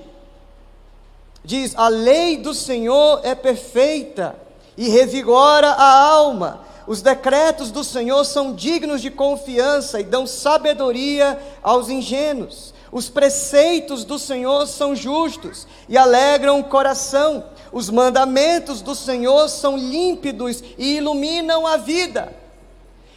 diz: 1.43 1.75
A 1.75 1.87
lei 1.87 2.37
do 2.37 2.53
Senhor 2.53 3.21
é 3.23 3.35
perfeita 3.35 4.35
e 4.77 4.89
revigora 4.89 5.69
a 5.69 6.07
alma. 6.09 6.61
Os 6.85 7.01
decretos 7.01 7.71
do 7.71 7.83
Senhor 7.83 8.25
são 8.25 8.53
dignos 8.53 9.01
de 9.01 9.09
confiança 9.09 9.99
e 9.99 10.03
dão 10.03 10.27
sabedoria 10.27 11.39
aos 11.61 11.89
ingênuos. 11.89 12.73
Os 12.91 13.09
preceitos 13.09 14.03
do 14.03 14.19
Senhor 14.19 14.67
são 14.67 14.95
justos 14.95 15.65
e 15.89 15.97
alegram 15.97 16.59
o 16.59 16.65
coração. 16.65 17.45
Os 17.71 17.89
mandamentos 17.89 18.81
do 18.81 18.93
Senhor 18.93 19.49
são 19.49 19.75
límpidos 19.75 20.63
e 20.77 20.97
iluminam 20.97 21.65
a 21.65 21.77
vida. 21.77 22.33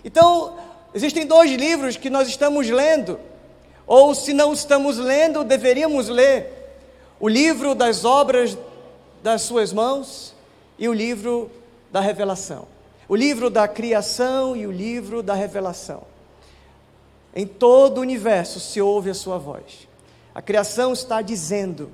Então, 0.03 0.55
existem 0.95 1.27
dois 1.27 1.51
livros 1.51 1.97
que 1.97 2.09
nós 2.09 2.29
estamos 2.29 2.71
lendo, 2.71 3.19
ou 3.87 4.15
se 4.15 4.33
não 4.33 4.53
estamos 4.53 4.97
lendo, 4.97 5.45
deveríamos 5.45 6.09
ler: 6.09 6.56
o 7.19 7.29
livro 7.29 7.75
das 7.75 8.05
obras 8.05 8.57
das 9.23 9.43
Suas 9.43 9.73
mãos 9.73 10.35
e 10.79 10.89
o 10.89 10.93
livro 10.93 11.51
da 11.91 12.01
revelação 12.01 12.69
o 13.09 13.15
livro 13.15 13.49
da 13.49 13.69
criação 13.69 14.57
e 14.57 14.67
o 14.67 14.73
livro 14.73 15.23
da 15.23 15.35
revelação. 15.35 16.03
Em 17.35 17.47
todo 17.47 17.99
o 17.99 18.01
universo 18.01 18.59
se 18.59 18.81
ouve 18.81 19.11
a 19.11 19.15
sua 19.15 19.39
voz. 19.39 19.87
A 20.35 20.43
criação 20.43 20.93
está 20.93 21.23
dizendo, 21.23 21.91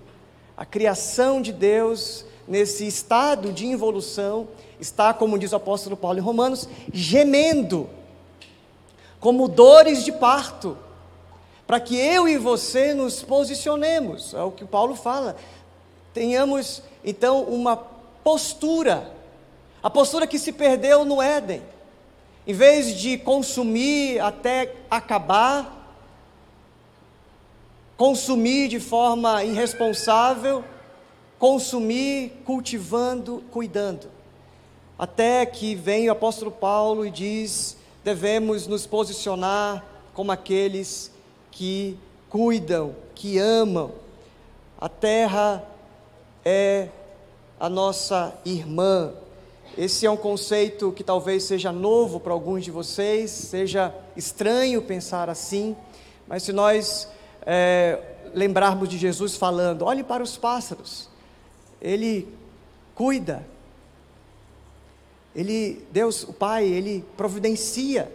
a 0.57 0.65
criação 0.65 1.43
de 1.43 1.53
Deus, 1.53 2.25
nesse 2.47 2.87
estado 2.87 3.53
de 3.53 3.67
involução, 3.67 4.49
está, 4.81 5.13
como 5.13 5.39
diz 5.39 5.53
o 5.53 5.57
apóstolo 5.57 5.97
Paulo 5.97 6.19
em 6.19 6.23
Romanos, 6.23 6.69
gemendo, 6.93 7.89
como 9.21 9.49
dores 9.49 10.05
de 10.05 10.13
parto, 10.13 10.77
para 11.73 11.81
que 11.81 11.97
eu 11.97 12.29
e 12.29 12.37
você 12.37 12.93
nos 12.93 13.23
posicionemos, 13.23 14.35
é 14.35 14.43
o 14.43 14.51
que 14.51 14.63
Paulo 14.63 14.95
fala, 14.95 15.37
tenhamos 16.13 16.83
então 17.03 17.45
uma 17.45 17.79
postura 18.23 19.11
a 19.83 19.89
postura 19.89 20.27
que 20.27 20.39
se 20.39 20.53
perdeu 20.53 21.03
no 21.03 21.23
Éden. 21.23 21.63
Em 22.47 22.53
vez 22.53 22.95
de 22.95 23.17
consumir 23.17 24.21
até 24.21 24.75
acabar, 24.91 25.97
consumir 27.97 28.69
de 28.69 28.79
forma 28.79 29.43
irresponsável, 29.43 30.63
consumir 31.39 32.43
cultivando, 32.45 33.43
cuidando. 33.51 34.11
Até 34.99 35.47
que 35.47 35.75
vem 35.75 36.11
o 36.11 36.13
apóstolo 36.13 36.51
Paulo 36.51 37.07
e 37.07 37.11
diz: 37.11 37.79
devemos 38.05 38.67
nos 38.67 38.87
posicionar 38.87 39.83
como 40.13 40.31
aqueles 40.31 41.12
que 41.53 41.97
cuidam, 42.29 42.97
que 43.15 43.39
amam. 43.39 43.93
A 44.81 44.89
terra 44.89 45.65
é 46.45 46.89
a 47.61 47.69
nossa 47.69 48.35
irmã, 48.45 49.13
esse 49.77 50.05
é 50.05 50.11
um 50.11 50.17
conceito 50.17 50.93
que 50.93 51.03
talvez 51.03 51.45
seja 51.45 51.73
novo 51.73 52.21
para 52.21 52.33
alguns 52.33 52.63
de 52.63 52.71
vocês, 52.71 53.31
seja 53.31 53.95
estranho 54.15 54.83
pensar 54.83 55.31
assim, 55.31 55.75
mas 56.29 56.43
se 56.43 56.53
nós 56.53 57.09
é, 57.47 57.99
lembrarmos 58.35 58.89
de 58.89 58.99
Jesus 58.99 59.35
falando: 59.37 59.87
olhe 59.87 60.05
para 60.05 60.23
os 60.23 60.37
pássaros, 60.37 61.09
Ele 61.81 62.29
cuida, 62.95 63.47
Ele, 65.35 65.87
Deus, 65.91 66.23
o 66.25 66.35
Pai, 66.35 66.67
Ele 66.67 67.03
providencia. 67.17 68.13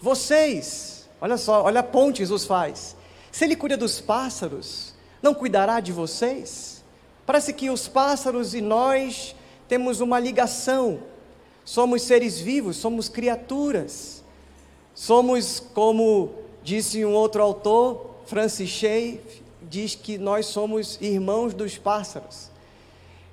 Vocês, 0.00 1.03
olha 1.20 1.36
só, 1.36 1.62
olha 1.62 1.80
a 1.80 1.84
ponte 1.84 2.18
Jesus 2.18 2.44
faz. 2.44 2.96
Se 3.30 3.44
Ele 3.44 3.56
cuida 3.56 3.76
dos 3.76 4.00
pássaros, 4.00 4.94
não 5.22 5.34
cuidará 5.34 5.80
de 5.80 5.92
vocês? 5.92 6.82
Parece 7.26 7.52
que 7.52 7.70
os 7.70 7.88
pássaros 7.88 8.54
e 8.54 8.60
nós 8.60 9.34
temos 9.66 10.00
uma 10.00 10.20
ligação. 10.20 11.00
Somos 11.64 12.02
seres 12.02 12.38
vivos, 12.38 12.76
somos 12.76 13.08
criaturas. 13.08 14.22
Somos, 14.94 15.60
como 15.74 16.34
disse 16.62 17.04
um 17.04 17.12
outro 17.12 17.42
autor, 17.42 18.10
Francis 18.26 18.68
Shea, 18.68 19.18
diz 19.62 19.94
que 19.94 20.18
nós 20.18 20.46
somos 20.46 20.98
irmãos 21.00 21.54
dos 21.54 21.76
pássaros. 21.76 22.50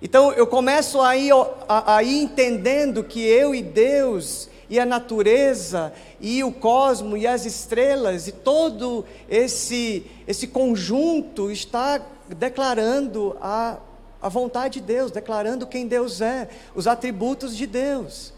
Então 0.02 0.32
eu 0.32 0.48
começo 0.48 1.00
aí, 1.00 1.30
aí 1.68 2.24
entendendo 2.24 3.04
que 3.04 3.22
eu 3.22 3.54
e 3.54 3.62
Deus 3.62 4.50
e 4.72 4.80
a 4.80 4.86
natureza 4.86 5.94
e 6.20 6.44
o 6.44 6.52
cosmo 6.52 7.16
e 7.16 7.28
as 7.28 7.46
estrelas 7.46 8.28
e 8.28 8.32
todo 8.32 9.06
esse 9.30 10.04
esse 10.28 10.48
conjunto 10.48 11.52
está 11.52 12.02
declarando 12.28 13.38
a 13.40 13.78
a 14.22 14.30
vontade 14.30 14.80
de 14.80 14.86
Deus, 14.86 15.12
declarando 15.12 15.66
quem 15.66 15.88
Deus 15.88 16.22
é, 16.22 16.48
os 16.76 16.86
atributos 16.86 17.58
de 17.58 17.66
Deus. 17.66 18.32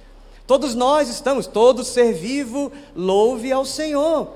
Todos 0.47 0.73
nós 0.73 1.09
estamos, 1.09 1.45
todo 1.45 1.83
ser 1.83 2.13
vivo 2.13 2.71
louve 2.95 3.51
ao 3.51 3.65
Senhor. 3.65 4.29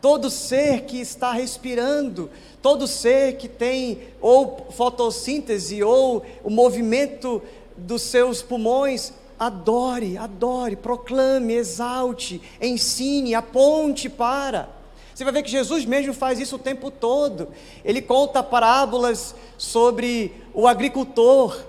Todo 0.00 0.30
ser 0.30 0.82
que 0.82 1.00
está 1.00 1.32
respirando, 1.32 2.30
todo 2.62 2.86
ser 2.86 3.36
que 3.36 3.48
tem 3.48 4.00
ou 4.20 4.68
fotossíntese 4.70 5.82
ou 5.82 6.24
o 6.44 6.50
movimento 6.50 7.42
dos 7.76 8.02
seus 8.02 8.40
pulmões, 8.40 9.12
adore, 9.38 10.18
adore, 10.18 10.76
proclame, 10.76 11.54
exalte, 11.54 12.40
ensine, 12.60 13.34
aponte 13.34 14.08
para. 14.08 14.68
Você 15.14 15.24
vai 15.24 15.32
ver 15.32 15.42
que 15.42 15.50
Jesus 15.50 15.84
mesmo 15.84 16.14
faz 16.14 16.38
isso 16.38 16.56
o 16.56 16.60
tempo 16.60 16.90
todo. 16.90 17.48
Ele 17.84 18.00
conta 18.00 18.42
parábolas 18.42 19.34
sobre 19.56 20.32
o 20.54 20.68
agricultor. 20.68 21.60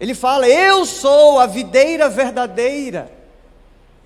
Ele 0.00 0.14
fala: 0.14 0.48
Eu 0.48 0.86
sou 0.86 1.38
a 1.38 1.46
videira 1.46 2.08
verdadeira. 2.08 3.16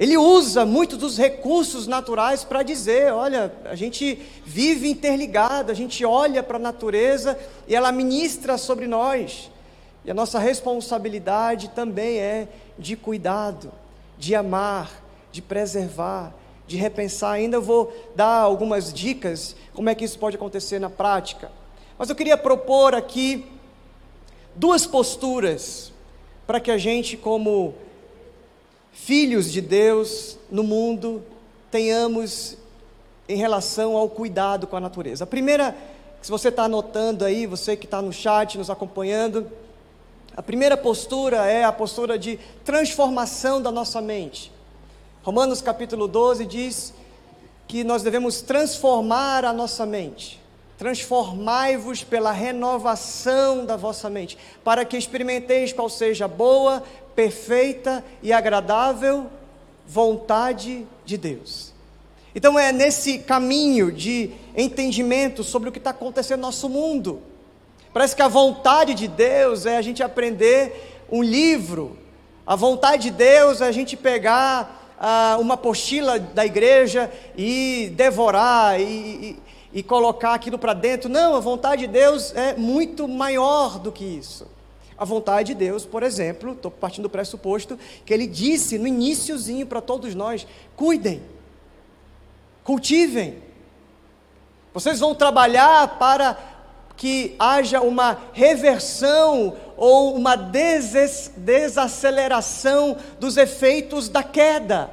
Ele 0.00 0.16
usa 0.16 0.64
muitos 0.64 0.96
dos 0.96 1.18
recursos 1.18 1.86
naturais 1.86 2.42
para 2.42 2.62
dizer: 2.62 3.12
olha, 3.12 3.52
a 3.66 3.74
gente 3.74 4.18
vive 4.46 4.88
interligado, 4.88 5.70
a 5.70 5.74
gente 5.74 6.02
olha 6.06 6.42
para 6.42 6.56
a 6.56 6.60
natureza 6.60 7.38
e 7.68 7.74
ela 7.74 7.92
ministra 7.92 8.56
sobre 8.56 8.86
nós. 8.86 9.50
E 10.10 10.12
a 10.12 10.14
nossa 10.14 10.40
responsabilidade 10.40 11.68
também 11.68 12.18
é 12.18 12.48
de 12.76 12.96
cuidado, 12.96 13.70
de 14.18 14.34
amar, 14.34 14.90
de 15.30 15.40
preservar, 15.40 16.34
de 16.66 16.76
repensar. 16.76 17.34
Ainda 17.34 17.60
vou 17.60 17.94
dar 18.16 18.40
algumas 18.40 18.92
dicas 18.92 19.54
como 19.72 19.88
é 19.88 19.94
que 19.94 20.04
isso 20.04 20.18
pode 20.18 20.34
acontecer 20.34 20.80
na 20.80 20.90
prática. 20.90 21.52
Mas 21.96 22.10
eu 22.10 22.16
queria 22.16 22.36
propor 22.36 22.92
aqui 22.92 23.46
duas 24.56 24.84
posturas 24.84 25.92
para 26.44 26.58
que 26.58 26.72
a 26.72 26.76
gente, 26.76 27.16
como 27.16 27.72
filhos 28.90 29.52
de 29.52 29.60
Deus 29.60 30.36
no 30.50 30.64
mundo, 30.64 31.22
tenhamos 31.70 32.56
em 33.28 33.36
relação 33.36 33.96
ao 33.96 34.08
cuidado 34.08 34.66
com 34.66 34.76
a 34.76 34.80
natureza. 34.80 35.22
A 35.22 35.26
primeira 35.28 35.72
se 36.22 36.30
você 36.30 36.48
está 36.48 36.64
anotando 36.64 37.24
aí, 37.24 37.46
você 37.46 37.76
que 37.76 37.86
está 37.86 38.02
no 38.02 38.12
chat 38.12 38.58
nos 38.58 38.68
acompanhando, 38.68 39.50
a 40.40 40.42
primeira 40.42 40.74
postura 40.74 41.50
é 41.50 41.64
a 41.64 41.70
postura 41.70 42.18
de 42.18 42.38
transformação 42.64 43.60
da 43.60 43.70
nossa 43.70 44.00
mente. 44.00 44.50
Romanos 45.22 45.60
capítulo 45.60 46.08
12 46.08 46.46
diz 46.46 46.94
que 47.68 47.84
nós 47.84 48.02
devemos 48.02 48.40
transformar 48.40 49.44
a 49.44 49.52
nossa 49.52 49.84
mente. 49.84 50.40
Transformai-vos 50.78 52.02
pela 52.02 52.32
renovação 52.32 53.66
da 53.66 53.76
vossa 53.76 54.08
mente, 54.08 54.38
para 54.64 54.82
que 54.82 54.96
experimenteis 54.96 55.74
qual 55.74 55.90
seja 55.90 56.24
a 56.24 56.28
boa, 56.28 56.82
perfeita 57.14 58.02
e 58.22 58.32
agradável 58.32 59.26
vontade 59.86 60.86
de 61.04 61.18
Deus. 61.18 61.74
Então 62.34 62.58
é 62.58 62.72
nesse 62.72 63.18
caminho 63.18 63.92
de 63.92 64.30
entendimento 64.56 65.44
sobre 65.44 65.68
o 65.68 65.72
que 65.72 65.76
está 65.76 65.90
acontecendo 65.90 66.40
no 66.40 66.46
nosso 66.46 66.66
mundo. 66.66 67.20
Parece 67.92 68.14
que 68.14 68.22
a 68.22 68.28
vontade 68.28 68.94
de 68.94 69.08
Deus 69.08 69.66
é 69.66 69.76
a 69.76 69.82
gente 69.82 70.02
aprender 70.02 71.04
um 71.10 71.22
livro, 71.22 71.98
a 72.46 72.54
vontade 72.56 73.04
de 73.04 73.10
Deus 73.10 73.60
é 73.60 73.66
a 73.66 73.72
gente 73.72 73.96
pegar 73.96 74.94
ah, 74.98 75.36
uma 75.40 75.54
apostila 75.54 76.18
da 76.18 76.44
igreja 76.44 77.10
e 77.36 77.92
devorar 77.96 78.80
e, 78.80 78.84
e, 78.84 79.38
e 79.72 79.82
colocar 79.82 80.34
aquilo 80.34 80.58
para 80.58 80.72
dentro. 80.72 81.08
Não, 81.08 81.34
a 81.34 81.40
vontade 81.40 81.82
de 81.82 81.88
Deus 81.88 82.34
é 82.34 82.54
muito 82.56 83.06
maior 83.08 83.78
do 83.78 83.90
que 83.90 84.04
isso. 84.04 84.46
A 84.98 85.04
vontade 85.04 85.48
de 85.48 85.54
Deus, 85.54 85.86
por 85.86 86.02
exemplo, 86.02 86.52
estou 86.52 86.70
partindo 86.70 87.04
do 87.04 87.10
pressuposto 87.10 87.78
que 88.04 88.12
ele 88.12 88.26
disse 88.26 88.78
no 88.78 88.86
iníciozinho 88.86 89.66
para 89.66 89.80
todos 89.80 90.14
nós: 90.14 90.46
cuidem, 90.76 91.22
cultivem. 92.62 93.38
Vocês 94.74 95.00
vão 95.00 95.14
trabalhar 95.14 95.98
para 95.98 96.36
que 97.00 97.34
haja 97.38 97.80
uma 97.80 98.18
reversão 98.34 99.56
ou 99.74 100.14
uma 100.14 100.36
desaceleração 100.36 102.98
dos 103.18 103.38
efeitos 103.38 104.10
da 104.10 104.22
queda. 104.22 104.90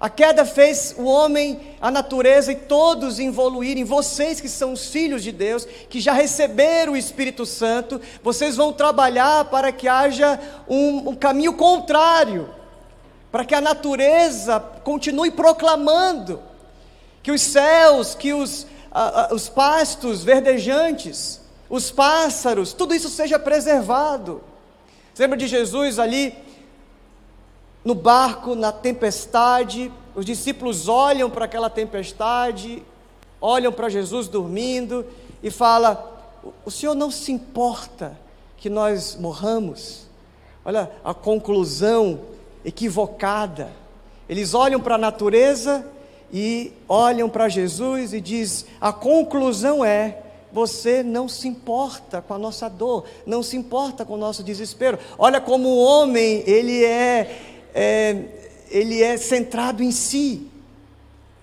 A 0.00 0.10
queda 0.10 0.44
fez 0.44 0.96
o 0.98 1.04
homem, 1.04 1.60
a 1.80 1.92
natureza 1.92 2.50
e 2.50 2.56
todos 2.56 3.20
evoluírem. 3.20 3.84
Vocês 3.84 4.40
que 4.40 4.48
são 4.48 4.72
os 4.72 4.88
filhos 4.88 5.22
de 5.22 5.30
Deus, 5.30 5.64
que 5.88 6.00
já 6.00 6.12
receberam 6.12 6.94
o 6.94 6.96
Espírito 6.96 7.46
Santo, 7.46 8.00
vocês 8.20 8.56
vão 8.56 8.72
trabalhar 8.72 9.44
para 9.44 9.70
que 9.70 9.86
haja 9.86 10.40
um, 10.68 11.10
um 11.10 11.14
caminho 11.14 11.52
contrário, 11.52 12.50
para 13.30 13.44
que 13.44 13.54
a 13.54 13.60
natureza 13.60 14.58
continue 14.82 15.30
proclamando 15.30 16.42
que 17.22 17.30
os 17.30 17.40
céus, 17.40 18.16
que 18.16 18.34
os, 18.34 18.66
os 19.30 19.48
pastos 19.48 20.22
verdejantes, 20.22 21.40
os 21.68 21.90
pássaros, 21.90 22.72
tudo 22.72 22.94
isso 22.94 23.08
seja 23.08 23.38
preservado. 23.38 24.42
Você 25.12 25.22
lembra 25.22 25.38
de 25.38 25.46
Jesus 25.46 25.98
ali 25.98 26.34
no 27.84 27.94
barco, 27.94 28.54
na 28.54 28.70
tempestade, 28.70 29.90
os 30.14 30.24
discípulos 30.24 30.88
olham 30.88 31.30
para 31.30 31.46
aquela 31.46 31.70
tempestade, 31.70 32.82
olham 33.40 33.72
para 33.72 33.88
Jesus 33.88 34.28
dormindo 34.28 35.06
e 35.42 35.50
fala: 35.50 36.22
"O 36.64 36.70
Senhor 36.70 36.94
não 36.94 37.10
se 37.10 37.32
importa 37.32 38.16
que 38.56 38.68
nós 38.68 39.16
morramos?" 39.16 40.06
Olha 40.64 40.90
a 41.02 41.12
conclusão 41.12 42.20
equivocada. 42.64 43.72
Eles 44.28 44.54
olham 44.54 44.78
para 44.78 44.94
a 44.94 44.98
natureza 44.98 45.84
e 46.32 46.72
olham 46.88 47.28
para 47.28 47.48
Jesus 47.48 48.12
e 48.12 48.20
diz: 48.20 48.66
"A 48.80 48.92
conclusão 48.92 49.84
é 49.84 50.18
você 50.52 51.02
não 51.02 51.28
se 51.28 51.48
importa 51.48 52.20
com 52.20 52.34
a 52.34 52.38
nossa 52.38 52.68
dor, 52.68 53.04
não 53.24 53.42
se 53.42 53.56
importa 53.56 54.04
com 54.04 54.14
o 54.14 54.18
nosso 54.18 54.42
desespero. 54.42 54.98
Olha 55.16 55.40
como 55.40 55.68
o 55.68 55.78
homem, 55.78 56.44
ele 56.46 56.84
é 56.84 57.40
é, 57.74 58.24
ele 58.70 59.02
é 59.02 59.16
centrado 59.16 59.82
em 59.82 59.90
si. 59.90 60.46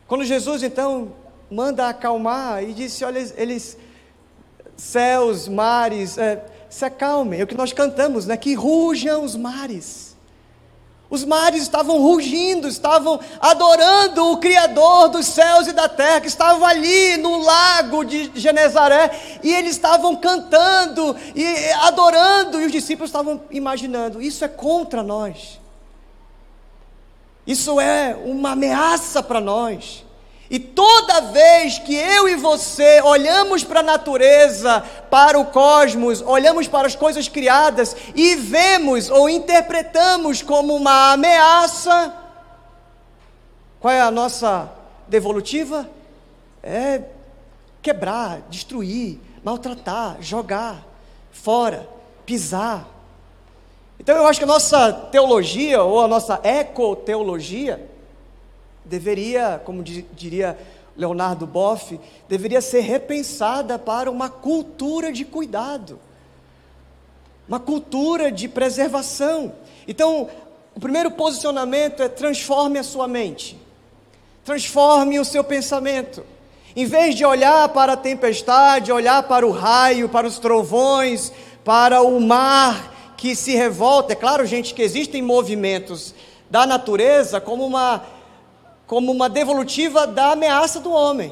Quando 0.08 0.24
Jesus 0.24 0.64
então 0.64 1.12
manda 1.50 1.88
acalmar 1.88 2.64
e 2.64 2.74
disse: 2.74 3.04
Olha, 3.04 3.20
eles, 3.36 3.78
céus, 4.78 5.48
mares, 5.48 6.18
é, 6.18 6.46
se 6.70 6.86
acalmem, 6.86 7.40
é 7.40 7.44
o 7.44 7.48
que 7.48 7.56
nós 7.56 7.74
cantamos, 7.74 8.26
né? 8.26 8.38
Que 8.38 8.54
rujam 8.54 9.24
os 9.24 9.36
mares. 9.36 10.09
Os 11.10 11.26
mares 11.26 11.64
estavam 11.64 12.00
rugindo, 12.00 12.68
estavam 12.68 13.20
adorando 13.40 14.32
o 14.32 14.38
Criador 14.38 15.10
dos 15.10 15.26
céus 15.26 15.68
e 15.68 15.72
da 15.72 15.90
terra, 15.90 16.22
que 16.22 16.28
estava 16.28 16.68
ali 16.68 17.18
no 17.18 17.40
lago 17.40 18.04
de 18.04 18.32
Genezaré, 18.36 19.40
e 19.42 19.52
eles 19.52 19.72
estavam 19.72 20.16
cantando 20.16 21.16
e 21.36 21.72
adorando, 21.82 22.62
e 22.62 22.66
os 22.66 22.72
discípulos 22.72 23.10
estavam 23.10 23.42
imaginando: 23.50 24.22
isso 24.22 24.46
é 24.46 24.48
contra 24.48 25.02
nós. 25.02 25.60
Isso 27.48 27.82
é 27.82 28.16
uma 28.24 28.52
ameaça 28.52 29.24
para 29.24 29.42
nós. 29.42 30.06
E 30.50 30.58
toda 30.58 31.22
vez 31.22 31.78
que 31.78 31.94
eu 31.94 32.28
e 32.28 32.36
você 32.36 33.02
olhamos 33.02 33.64
para 33.64 33.82
a 33.82 33.84
natureza, 33.84 34.82
para 35.10 35.40
o 35.40 35.46
cosmos, 35.46 36.22
olhamos 36.22 36.68
para 36.68 36.88
as 36.88 36.96
coisas 36.96 37.28
criadas 37.28 37.96
e 38.16 38.36
vemos 38.36 39.12
ou 39.12 39.30
interpretamos 39.30 40.42
como 40.42 40.76
uma 40.76 41.14
ameaça, 41.14 42.16
qual 43.80 43.94
é 43.94 44.02
a 44.02 44.10
nossa 44.10 44.72
devolutiva? 45.08 45.88
É 46.64 47.02
quebrar, 47.82 48.42
destruir, 48.50 49.20
maltratar, 49.44 50.18
jogar 50.20 50.84
fora, 51.32 51.88
pisar. 52.26 52.88
Então 54.00 54.16
eu 54.16 54.28
acho 54.28 54.40
que 54.40 54.44
a 54.46 54.48
nossa 54.48 54.92
teologia, 54.92 55.84
ou 55.84 56.02
a 56.02 56.08
nossa 56.08 56.40
ecoteologia, 56.44 57.89
deveria, 58.90 59.62
como 59.64 59.84
diria 59.84 60.58
Leonardo 60.98 61.48
Boff, 61.48 62.00
deveria 62.28 62.60
ser 62.60 62.82
repensada 62.82 63.80
para 63.80 64.12
uma 64.12 64.30
cultura 64.30 65.12
de 65.12 65.24
cuidado, 65.24 66.00
uma 67.48 67.60
cultura 67.60 68.32
de 68.32 68.50
preservação. 68.50 69.54
Então, 69.88 70.30
o 70.76 70.80
primeiro 70.80 71.12
posicionamento 71.12 72.04
é 72.04 72.10
transforme 72.10 72.80
a 72.80 72.84
sua 72.84 73.08
mente, 73.08 73.58
transforme 74.44 75.20
o 75.20 75.26
seu 75.26 75.44
pensamento. 75.44 76.26
Em 76.76 76.86
vez 76.86 77.16
de 77.16 77.26
olhar 77.26 77.70
para 77.70 77.94
a 77.94 77.98
tempestade, 77.98 78.92
olhar 78.92 79.24
para 79.24 79.46
o 79.46 79.52
raio, 79.52 80.10
para 80.10 80.28
os 80.28 80.38
trovões, 80.38 81.32
para 81.64 82.02
o 82.02 82.20
mar, 82.20 83.14
que 83.18 83.36
se 83.36 83.56
revolta. 83.56 84.14
É 84.14 84.16
claro, 84.16 84.46
gente, 84.46 84.74
que 84.74 84.82
existem 84.82 85.22
movimentos 85.22 86.16
da 86.50 86.66
natureza 86.66 87.42
como 87.42 87.66
uma, 87.66 88.04
como 88.90 89.12
uma 89.12 89.30
devolutiva 89.30 90.08
da 90.08 90.32
ameaça 90.32 90.80
do 90.80 90.92
homem. 90.92 91.32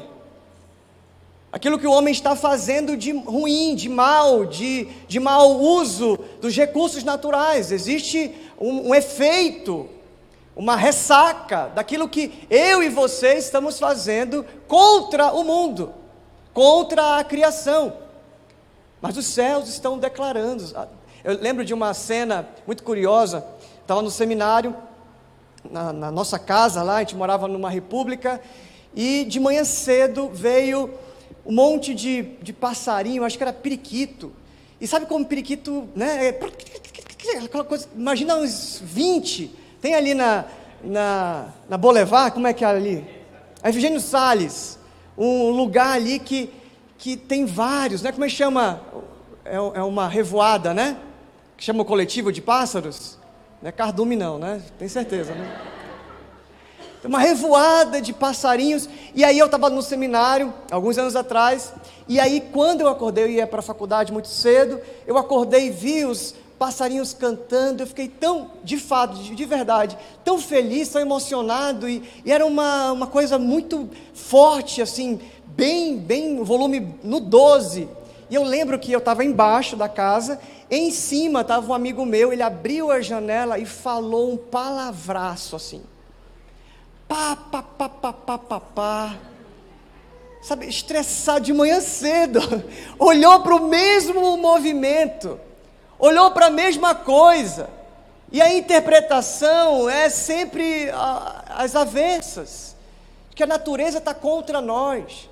Aquilo 1.50 1.76
que 1.76 1.88
o 1.88 1.90
homem 1.90 2.12
está 2.12 2.36
fazendo 2.36 2.96
de 2.96 3.10
ruim, 3.10 3.74
de 3.74 3.88
mal, 3.88 4.46
de, 4.46 4.84
de 5.08 5.18
mau 5.18 5.58
uso 5.58 6.16
dos 6.40 6.54
recursos 6.54 7.02
naturais. 7.02 7.72
Existe 7.72 8.32
um, 8.60 8.90
um 8.90 8.94
efeito, 8.94 9.88
uma 10.54 10.76
ressaca 10.76 11.72
daquilo 11.74 12.08
que 12.08 12.46
eu 12.48 12.80
e 12.80 12.88
você 12.88 13.34
estamos 13.34 13.76
fazendo 13.76 14.46
contra 14.68 15.32
o 15.32 15.42
mundo, 15.42 15.92
contra 16.54 17.18
a 17.18 17.24
criação. 17.24 17.92
Mas 19.00 19.16
os 19.16 19.26
céus 19.26 19.68
estão 19.68 19.98
declarando, 19.98 20.62
eu 21.24 21.36
lembro 21.40 21.64
de 21.64 21.74
uma 21.74 21.92
cena 21.92 22.48
muito 22.64 22.84
curiosa. 22.84 23.44
Estava 23.82 24.00
no 24.00 24.12
seminário, 24.12 24.76
na, 25.70 25.92
na, 25.92 26.10
nossa 26.10 26.38
casa 26.38 26.82
lá, 26.82 26.96
a 26.96 27.00
gente 27.00 27.16
morava 27.16 27.46
numa 27.48 27.70
república, 27.70 28.40
e 28.94 29.24
de 29.24 29.38
manhã 29.38 29.64
cedo 29.64 30.30
veio 30.32 30.90
um 31.44 31.52
monte 31.52 31.94
de, 31.94 32.22
de 32.42 32.52
passarinho, 32.52 33.24
acho 33.24 33.36
que 33.36 33.42
era 33.42 33.52
periquito. 33.52 34.32
E 34.80 34.86
sabe 34.86 35.06
como 35.06 35.24
periquito, 35.24 35.88
né? 35.94 36.28
É, 36.28 37.48
coisa, 37.64 37.88
imagina 37.94 38.36
uns 38.36 38.80
20. 38.84 39.50
Tem 39.80 39.94
ali 39.94 40.14
na, 40.14 40.44
na, 40.82 41.48
na 41.68 41.76
Boulevard, 41.76 42.32
como 42.32 42.46
é 42.46 42.52
que 42.52 42.64
é 42.64 42.68
ali? 42.68 43.04
A 43.62 43.70
Efigênio 43.70 44.00
Salles, 44.00 44.78
um 45.16 45.50
lugar 45.50 45.94
ali 45.94 46.18
que, 46.18 46.50
que 46.96 47.16
tem 47.16 47.44
vários, 47.44 48.02
né? 48.02 48.12
Como 48.12 48.24
é 48.24 48.28
que 48.28 48.34
chama? 48.34 48.80
É, 49.44 49.56
é 49.56 49.82
uma 49.82 50.08
revoada, 50.08 50.72
né? 50.72 50.96
que 51.58 51.64
chama 51.64 51.82
o 51.82 51.84
coletivo 51.84 52.32
de 52.32 52.40
pássaros, 52.40 53.17
não 53.60 53.68
é 53.68 53.72
cardume 53.72 54.16
não, 54.16 54.38
né? 54.38 54.62
Tem 54.78 54.88
certeza, 54.88 55.34
né? 55.34 55.60
Uma 57.04 57.20
revoada 57.20 58.00
de 58.00 58.12
passarinhos. 58.12 58.88
E 59.14 59.24
aí 59.24 59.38
eu 59.38 59.46
estava 59.46 59.70
no 59.70 59.82
seminário, 59.82 60.52
alguns 60.70 60.98
anos 60.98 61.16
atrás, 61.16 61.72
e 62.08 62.18
aí 62.18 62.40
quando 62.52 62.82
eu 62.82 62.88
acordei, 62.88 63.24
eu 63.24 63.30
ia 63.30 63.46
para 63.46 63.60
a 63.60 63.62
faculdade 63.62 64.12
muito 64.12 64.28
cedo, 64.28 64.80
eu 65.06 65.16
acordei 65.16 65.66
e 65.66 65.70
vi 65.70 66.04
os 66.04 66.34
passarinhos 66.58 67.14
cantando, 67.14 67.82
eu 67.82 67.86
fiquei 67.86 68.08
tão, 68.08 68.50
de 68.64 68.78
fato, 68.78 69.16
de, 69.16 69.34
de 69.34 69.44
verdade, 69.44 69.96
tão 70.24 70.38
feliz, 70.38 70.88
tão 70.88 71.00
emocionado, 71.00 71.88
e, 71.88 72.02
e 72.24 72.32
era 72.32 72.44
uma, 72.44 72.92
uma 72.92 73.06
coisa 73.06 73.38
muito 73.38 73.88
forte, 74.12 74.82
assim, 74.82 75.20
bem, 75.46 75.96
bem, 75.96 76.42
volume 76.42 76.94
no 77.02 77.20
12. 77.20 77.88
E 78.30 78.34
eu 78.34 78.42
lembro 78.42 78.78
que 78.78 78.92
eu 78.92 78.98
estava 78.98 79.24
embaixo 79.24 79.74
da 79.74 79.88
casa, 79.88 80.38
em 80.70 80.90
cima 80.90 81.40
estava 81.40 81.66
um 81.66 81.74
amigo 81.74 82.04
meu, 82.04 82.32
ele 82.32 82.42
abriu 82.42 82.90
a 82.90 83.00
janela 83.00 83.58
e 83.58 83.64
falou 83.64 84.32
um 84.32 84.36
palavraço 84.36 85.56
assim. 85.56 85.82
Pá, 87.08 87.36
pá, 87.36 87.62
pá, 87.62 87.88
pá, 87.88 88.12
pá, 88.12 88.38
pá, 88.38 88.60
pá. 88.60 89.16
Sabe, 90.42 90.66
estressado 90.66 91.40
de 91.40 91.52
manhã 91.54 91.80
cedo. 91.80 92.40
Olhou 92.98 93.40
para 93.40 93.56
o 93.56 93.66
mesmo 93.66 94.36
movimento. 94.36 95.40
Olhou 95.98 96.30
para 96.30 96.46
a 96.46 96.50
mesma 96.50 96.94
coisa. 96.94 97.70
E 98.30 98.42
a 98.42 98.52
interpretação 98.52 99.88
é 99.88 100.10
sempre 100.10 100.90
as 101.48 101.74
avessas. 101.74 102.76
Que 103.34 103.42
a 103.42 103.46
natureza 103.46 103.98
está 103.98 104.12
contra 104.12 104.60
nós 104.60 105.28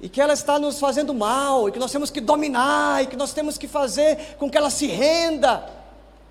e 0.00 0.08
que 0.08 0.20
ela 0.20 0.34
está 0.34 0.58
nos 0.58 0.78
fazendo 0.78 1.14
mal, 1.14 1.68
e 1.68 1.72
que 1.72 1.78
nós 1.78 1.90
temos 1.90 2.10
que 2.10 2.20
dominar, 2.20 3.02
e 3.02 3.06
que 3.06 3.16
nós 3.16 3.32
temos 3.32 3.56
que 3.56 3.66
fazer 3.66 4.36
com 4.38 4.50
que 4.50 4.56
ela 4.56 4.70
se 4.70 4.86
renda. 4.86 5.68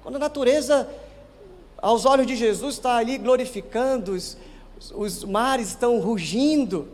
Quando 0.04 0.17
a 0.17 0.19
natureza, 0.19 0.88
aos 1.78 2.06
olhos 2.06 2.28
de 2.28 2.36
Jesus, 2.36 2.75
está 2.75 2.97
ali 2.97 3.17
glorificando, 3.17 4.12
os, 4.12 4.38
os 4.93 5.23
mares 5.23 5.69
estão 5.69 5.99
rugindo, 5.99 6.88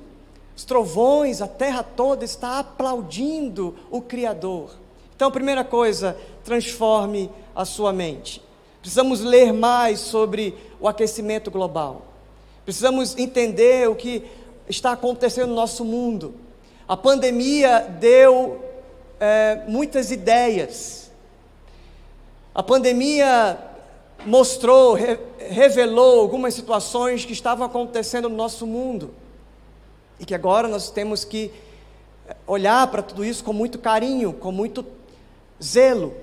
os 0.55 0.63
trovões, 0.63 1.41
a 1.41 1.47
terra 1.47 1.84
toda 1.84 2.23
está 2.23 2.60
aplaudindo 2.60 3.75
o 3.89 4.01
Criador. 4.01 4.71
Então, 5.15 5.29
primeira 5.29 5.63
coisa, 5.63 6.17
transforme 6.43 7.29
a 7.55 7.65
sua 7.65 7.91
mente. 7.91 8.41
Precisamos 8.79 9.21
ler 9.21 9.53
mais 9.53 9.99
sobre 9.99 10.55
o 10.79 10.88
aquecimento 10.88 11.51
global. 11.51 12.05
Precisamos 12.63 13.17
entender 13.17 13.89
o 13.89 13.95
que 13.95 14.23
está 14.67 14.93
acontecendo 14.93 15.49
no 15.49 15.55
nosso 15.55 15.84
mundo. 15.86 16.34
A 16.88 16.98
pandemia 16.98 17.80
deu 18.00 18.63
é, 19.20 19.63
muitas 19.67 20.12
ideias. 20.12 21.12
A 22.54 22.63
pandemia 22.63 23.58
mostrou, 24.26 24.94
re, 24.94 25.17
revelou 25.38 26.20
algumas 26.20 26.54
situações 26.54 27.24
que 27.24 27.34
estavam 27.34 27.65
acontecendo 27.65 28.28
no 28.28 28.36
nosso 28.36 28.65
mundo 28.65 29.13
e 30.20 30.26
que 30.26 30.36
agora 30.36 30.67
nós 30.67 30.89
temos 30.89 31.24
que 31.24 31.52
olhar 32.48 32.86
para 32.88 33.02
tudo 33.02 33.24
isso 33.24 33.44
com 33.44 33.54
muito 33.54 33.80
carinho, 33.80 34.34
com 34.34 34.52
muito 34.52 34.86
zelo. 35.63 36.15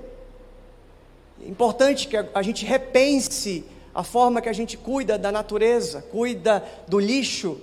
É 1.41 1.49
importante 1.49 2.09
que 2.09 2.17
a 2.17 2.43
gente 2.43 2.65
repense 2.65 3.65
a 3.95 4.03
forma 4.03 4.41
que 4.41 4.49
a 4.49 4.53
gente 4.53 4.77
cuida 4.77 5.17
da 5.17 5.31
natureza, 5.33 6.03
cuida 6.03 6.65
do 6.87 6.99
lixo, 6.99 7.61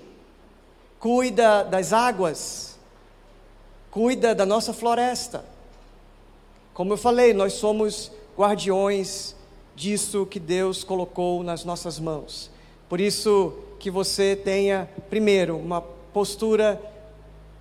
cuida 1.00 1.64
das 1.64 1.94
águas 1.94 2.75
cuida 3.96 4.36
da 4.36 4.46
nossa 4.46 4.74
floresta. 4.74 5.46
Como 6.74 6.92
eu 6.92 6.98
falei, 6.98 7.34
nós 7.34 7.54
somos 7.54 8.12
guardiões 8.38 9.34
disso 9.74 10.26
que 10.26 10.38
Deus 10.38 10.84
colocou 10.84 11.42
nas 11.44 11.64
nossas 11.64 11.98
mãos. 11.98 12.52
Por 12.90 13.00
isso 13.00 13.54
que 13.80 13.90
você 13.90 14.36
tenha, 14.36 14.90
primeiro, 15.10 15.56
uma 15.56 15.80
postura 15.80 16.78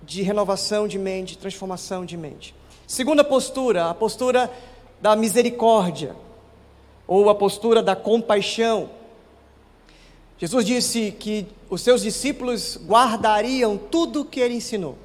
de 0.03 0.23
renovação 0.23 0.89
de 0.89 0.99
mente, 0.99 1.37
transformação 1.37 2.05
de 2.05 2.17
mente. 2.17 2.53
Segunda 2.85 3.23
postura, 3.23 3.89
a 3.89 3.93
postura 3.93 4.51
da 4.99 5.15
misericórdia, 5.15 6.17
ou 7.07 7.29
a 7.29 7.35
postura 7.35 7.81
da 7.81 7.95
compaixão. 7.95 8.89
Jesus 10.37 10.65
disse 10.65 11.15
que 11.17 11.47
os 11.69 11.79
seus 11.79 12.01
discípulos 12.01 12.77
guardariam 12.85 13.77
tudo 13.77 14.23
o 14.23 14.25
que 14.25 14.41
ele 14.41 14.55
ensinou 14.55 15.04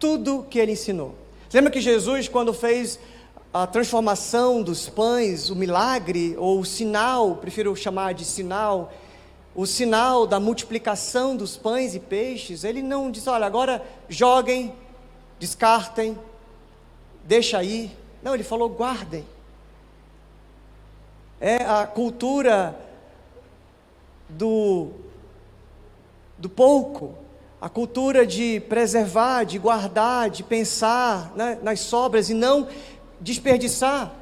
tudo 0.00 0.46
que 0.48 0.58
ele 0.58 0.72
ensinou. 0.72 1.14
Lembra 1.52 1.70
que 1.70 1.80
Jesus, 1.80 2.26
quando 2.26 2.54
fez 2.54 2.98
a 3.52 3.66
transformação 3.66 4.62
dos 4.62 4.88
pães, 4.88 5.50
o 5.50 5.56
milagre, 5.56 6.34
ou 6.38 6.60
o 6.60 6.64
sinal, 6.64 7.36
prefiro 7.36 7.76
chamar 7.76 8.14
de 8.14 8.24
sinal, 8.24 8.92
o 9.54 9.66
sinal 9.66 10.26
da 10.26 10.40
multiplicação 10.40 11.36
dos 11.36 11.56
pães 11.56 11.94
e 11.94 12.00
peixes, 12.00 12.64
ele 12.64 12.80
não 12.80 13.10
disse, 13.10 13.28
olha, 13.28 13.44
agora 13.44 13.84
joguem, 14.08 14.72
descartem, 15.38 16.16
deixa 17.24 17.58
aí. 17.58 17.94
Não, 18.22 18.34
ele 18.34 18.44
falou, 18.44 18.68
guardem. 18.68 19.26
É 21.40 21.56
a 21.56 21.86
cultura 21.86 22.78
do, 24.28 24.90
do 26.38 26.48
pouco, 26.48 27.14
a 27.60 27.68
cultura 27.68 28.26
de 28.26 28.60
preservar, 28.68 29.44
de 29.44 29.58
guardar, 29.58 30.30
de 30.30 30.42
pensar 30.42 31.32
né, 31.36 31.58
nas 31.62 31.80
sobras 31.80 32.30
e 32.30 32.34
não 32.34 32.66
desperdiçar. 33.20 34.12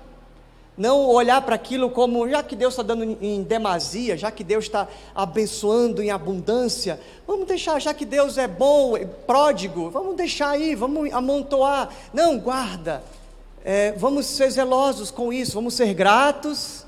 Não 0.77 1.07
olhar 1.07 1.41
para 1.43 1.57
aquilo 1.57 1.91
como, 1.91 2.29
já 2.29 2.41
que 2.41 2.55
Deus 2.55 2.75
está 2.75 2.85
dando 2.85 3.19
em 3.21 3.43
demasia, 3.43 4.17
já 4.17 4.31
que 4.31 4.45
Deus 4.45 4.65
está 4.65 4.87
abençoando 5.13 6.01
em 6.01 6.11
abundância, 6.11 7.01
vamos 7.27 7.49
deixar, 7.49 7.81
já 7.81 7.93
que 7.93 8.05
Deus 8.05 8.39
é 8.39 8.47
bom, 8.47 8.97
é 8.97 9.05
pródigo, 9.05 9.91
vamos 9.91 10.17
deixar 10.17 10.51
aí, 10.51 10.77
vamos 10.77 11.13
amontoar. 11.13 11.89
Não, 12.13 12.39
guarda. 12.39 13.03
É, 13.65 13.91
vamos 13.93 14.27
ser 14.27 14.51
zelosos 14.51 15.11
com 15.11 15.33
isso, 15.33 15.55
vamos 15.55 15.75
ser 15.75 15.93
gratos, 15.95 16.87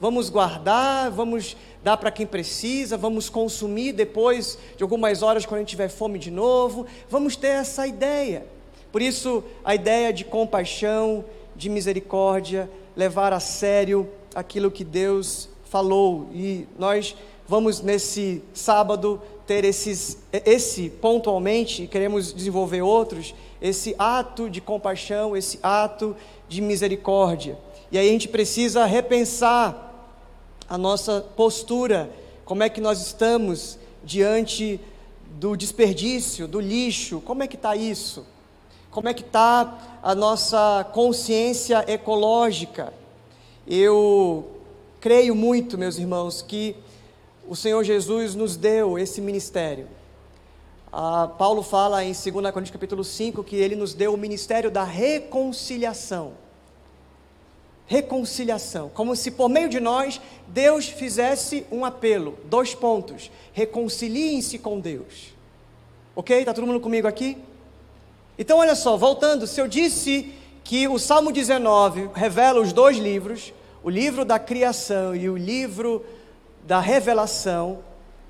vamos 0.00 0.30
guardar, 0.30 1.10
vamos 1.10 1.56
dar 1.84 1.96
para 1.96 2.10
quem 2.10 2.26
precisa, 2.26 2.96
vamos 2.96 3.28
consumir 3.28 3.92
depois 3.92 4.58
de 4.76 4.82
algumas 4.82 5.22
horas 5.22 5.44
quando 5.44 5.56
a 5.56 5.60
gente 5.60 5.70
tiver 5.70 5.88
fome 5.88 6.18
de 6.18 6.30
novo. 6.30 6.86
Vamos 7.08 7.36
ter 7.36 7.48
essa 7.48 7.86
ideia. 7.86 8.46
Por 8.90 9.02
isso, 9.02 9.44
a 9.64 9.74
ideia 9.74 10.12
de 10.12 10.24
compaixão, 10.24 11.24
de 11.54 11.68
misericórdia, 11.68 12.68
levar 12.96 13.32
a 13.32 13.40
sério 13.40 14.08
aquilo 14.34 14.70
que 14.70 14.84
Deus 14.84 15.48
falou. 15.64 16.28
E 16.32 16.66
nós 16.78 17.14
vamos 17.46 17.80
nesse 17.80 18.42
sábado 18.54 19.20
ter 19.46 19.64
esses, 19.64 20.18
esse 20.32 20.88
pontualmente, 20.88 21.82
e 21.82 21.86
queremos 21.88 22.32
desenvolver 22.32 22.82
outros, 22.82 23.34
esse 23.60 23.94
ato 23.98 24.48
de 24.48 24.60
compaixão, 24.60 25.36
esse 25.36 25.58
ato 25.62 26.16
de 26.48 26.60
misericórdia. 26.60 27.58
E 27.92 27.98
aí 27.98 28.08
a 28.08 28.12
gente 28.12 28.28
precisa 28.28 28.84
repensar 28.86 29.89
a 30.70 30.78
nossa 30.78 31.20
postura, 31.36 32.08
como 32.44 32.62
é 32.62 32.68
que 32.68 32.80
nós 32.80 33.04
estamos 33.04 33.76
diante 34.04 34.80
do 35.32 35.56
desperdício, 35.56 36.46
do 36.46 36.60
lixo, 36.60 37.20
como 37.22 37.42
é 37.42 37.48
que 37.48 37.56
está 37.56 37.74
isso? 37.74 38.24
Como 38.88 39.08
é 39.08 39.14
que 39.14 39.22
está 39.22 39.98
a 40.00 40.14
nossa 40.14 40.88
consciência 40.92 41.84
ecológica? 41.88 42.94
Eu 43.66 44.48
creio 45.00 45.34
muito, 45.34 45.76
meus 45.76 45.98
irmãos, 45.98 46.40
que 46.40 46.76
o 47.48 47.56
Senhor 47.56 47.82
Jesus 47.82 48.36
nos 48.36 48.56
deu 48.56 48.96
esse 48.96 49.20
ministério. 49.20 49.88
Ah, 50.92 51.28
Paulo 51.36 51.64
fala 51.64 52.04
em 52.04 52.12
2 52.12 52.24
Coríntios 52.24 52.70
capítulo 52.70 53.02
5 53.02 53.42
que 53.42 53.56
ele 53.56 53.74
nos 53.74 53.92
deu 53.92 54.14
o 54.14 54.16
ministério 54.16 54.70
da 54.70 54.84
reconciliação 54.84 56.34
reconciliação, 57.90 58.88
como 58.94 59.16
se 59.16 59.32
por 59.32 59.48
meio 59.48 59.68
de 59.68 59.80
nós 59.80 60.20
Deus 60.46 60.86
fizesse 60.88 61.66
um 61.72 61.84
apelo. 61.84 62.38
Dois 62.44 62.72
pontos: 62.72 63.32
reconciliem-se 63.52 64.60
com 64.60 64.78
Deus. 64.78 65.34
Ok? 66.14 66.38
Está 66.38 66.54
todo 66.54 66.68
mundo 66.68 66.78
comigo 66.78 67.08
aqui? 67.08 67.36
Então, 68.38 68.58
olha 68.58 68.76
só, 68.76 68.96
voltando, 68.96 69.44
se 69.44 69.60
eu 69.60 69.66
disse 69.66 70.32
que 70.62 70.86
o 70.86 71.00
Salmo 71.00 71.32
19 71.32 72.10
revela 72.14 72.60
os 72.60 72.72
dois 72.72 72.96
livros, 72.96 73.52
o 73.82 73.90
livro 73.90 74.24
da 74.24 74.38
criação 74.38 75.16
e 75.16 75.28
o 75.28 75.36
livro 75.36 76.06
da 76.62 76.78
revelação, 76.78 77.80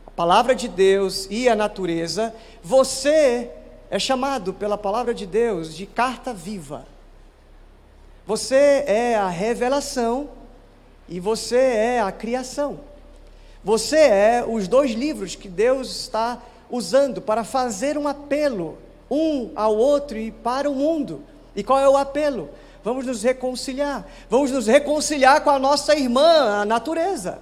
a 0.07 0.11
palavra 0.11 0.55
de 0.55 0.69
Deus 0.69 1.29
e 1.31 1.51
a 1.51 1.55
natureza, 1.55 2.35
você 2.63 3.51
é 3.91 3.99
chamado 3.99 4.55
pela 4.55 4.79
palavra 4.79 5.13
de 5.13 5.27
Deus 5.27 5.77
de 5.77 5.85
carta 5.85 6.33
viva. 6.33 6.87
Você 8.27 8.85
é 8.87 9.17
a 9.17 9.29
revelação 9.29 10.29
e 11.09 11.19
você 11.19 11.57
é 11.57 12.01
a 12.01 12.13
criação. 12.13 12.81
Você 13.65 13.99
é 13.99 14.45
os 14.47 14.69
dois 14.69 14.93
livros 14.93 15.35
que 15.35 15.49
Deus 15.49 15.91
está 15.91 16.41
usando 16.71 17.21
para 17.21 17.45
fazer 17.45 17.99
um 17.99 18.07
apelo 18.07 18.79
um 19.11 19.51
ao 19.57 19.77
outro 19.77 20.17
e 20.17 20.31
para 20.31 20.71
o 20.71 20.75
mundo. 20.75 21.23
E 21.57 21.65
qual 21.65 21.79
é 21.79 21.89
o 21.89 21.97
apelo? 21.97 22.49
Vamos 22.85 23.05
nos 23.05 23.23
reconciliar. 23.23 24.07
Vamos 24.29 24.53
nos 24.53 24.67
reconciliar 24.67 25.43
com 25.43 25.51
a 25.51 25.59
nossa 25.59 25.95
irmã, 25.97 26.61
a 26.61 26.65
natureza. 26.65 27.41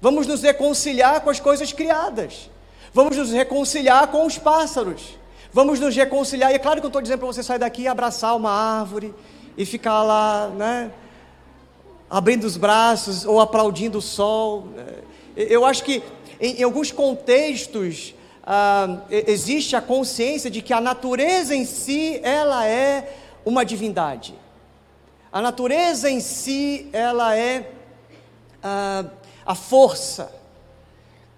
Vamos 0.00 0.26
nos 0.26 0.42
reconciliar 0.42 1.20
com 1.20 1.30
as 1.30 1.38
coisas 1.38 1.72
criadas. 1.72 2.50
Vamos 2.92 3.16
nos 3.16 3.30
reconciliar 3.30 4.08
com 4.08 4.26
os 4.26 4.36
pássaros. 4.36 5.16
Vamos 5.52 5.78
nos 5.78 5.94
reconciliar. 5.94 6.50
E 6.50 6.54
é 6.56 6.58
claro 6.58 6.80
que 6.80 6.86
eu 6.86 6.88
estou 6.88 7.02
dizendo 7.02 7.20
para 7.20 7.28
você 7.28 7.42
sair 7.42 7.58
daqui 7.58 7.82
e 7.82 7.88
abraçar 7.88 8.34
uma 8.34 8.50
árvore 8.50 9.14
e 9.56 9.64
ficar 9.64 10.02
lá, 10.02 10.48
né? 10.48 10.92
Abrindo 12.08 12.44
os 12.44 12.56
braços 12.56 13.24
ou 13.24 13.40
aplaudindo 13.40 13.98
o 13.98 14.02
sol. 14.02 14.68
Eu 15.36 15.64
acho 15.64 15.84
que 15.84 16.02
em, 16.40 16.60
em 16.60 16.62
alguns 16.62 16.90
contextos 16.90 18.14
ah, 18.42 19.02
existe 19.10 19.76
a 19.76 19.80
consciência 19.80 20.50
de 20.50 20.62
que 20.62 20.72
a 20.72 20.80
natureza 20.80 21.54
em 21.54 21.64
si, 21.64 22.20
ela 22.22 22.66
é 22.66 23.16
uma 23.44 23.64
divindade. 23.64 24.34
A 25.30 25.40
natureza 25.40 26.10
em 26.10 26.20
si, 26.20 26.88
ela 26.92 27.36
é 27.36 27.70
ah, 28.62 29.04
a 29.46 29.54
força. 29.54 30.34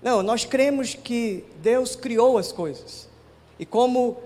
Não, 0.03 0.23
nós 0.23 0.45
cremos 0.45 0.95
que 0.95 1.45
Deus 1.59 1.95
criou 1.95 2.39
as 2.39 2.51
coisas. 2.51 3.09
E 3.59 3.67
como 3.67 4.17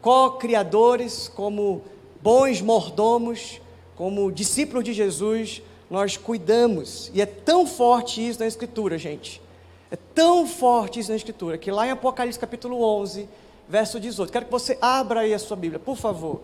co-criadores, 0.00 1.28
como 1.28 1.82
bons 2.22 2.60
mordomos, 2.60 3.60
como 3.96 4.30
discípulos 4.32 4.84
de 4.84 4.92
Jesus, 4.92 5.62
nós 5.90 6.16
cuidamos. 6.16 7.10
E 7.12 7.20
é 7.20 7.26
tão 7.26 7.66
forte 7.66 8.26
isso 8.26 8.40
na 8.40 8.46
Escritura, 8.46 8.96
gente. 8.96 9.42
É 9.90 9.96
tão 9.96 10.46
forte 10.46 11.00
isso 11.00 11.10
na 11.10 11.16
Escritura, 11.16 11.58
que 11.58 11.70
lá 11.70 11.86
em 11.86 11.90
Apocalipse 11.90 12.38
capítulo 12.38 12.82
11, 12.82 13.28
verso 13.68 13.98
18. 13.98 14.32
Quero 14.32 14.44
que 14.44 14.50
você 14.50 14.78
abra 14.80 15.20
aí 15.20 15.34
a 15.34 15.38
sua 15.38 15.56
Bíblia, 15.56 15.80
por 15.80 15.96
favor. 15.96 16.40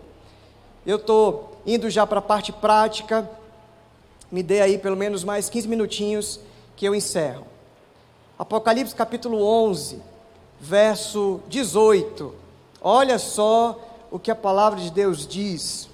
Eu 0.84 0.96
estou 0.96 1.56
indo 1.64 1.88
já 1.88 2.06
para 2.06 2.18
a 2.18 2.22
parte 2.22 2.52
prática. 2.52 3.28
Me 4.30 4.42
dê 4.42 4.60
aí 4.60 4.78
pelo 4.78 4.96
menos 4.96 5.22
mais 5.22 5.48
15 5.48 5.68
minutinhos 5.68 6.40
que 6.74 6.86
eu 6.86 6.94
encerro. 6.94 7.46
Apocalipse 8.38 8.94
capítulo 8.94 9.42
11, 9.42 10.02
verso 10.60 11.40
18. 11.48 12.34
Olha 12.80 13.18
só 13.18 13.80
o 14.10 14.18
que 14.18 14.30
a 14.30 14.34
palavra 14.34 14.80
de 14.80 14.90
Deus 14.90 15.26
diz. 15.26 15.88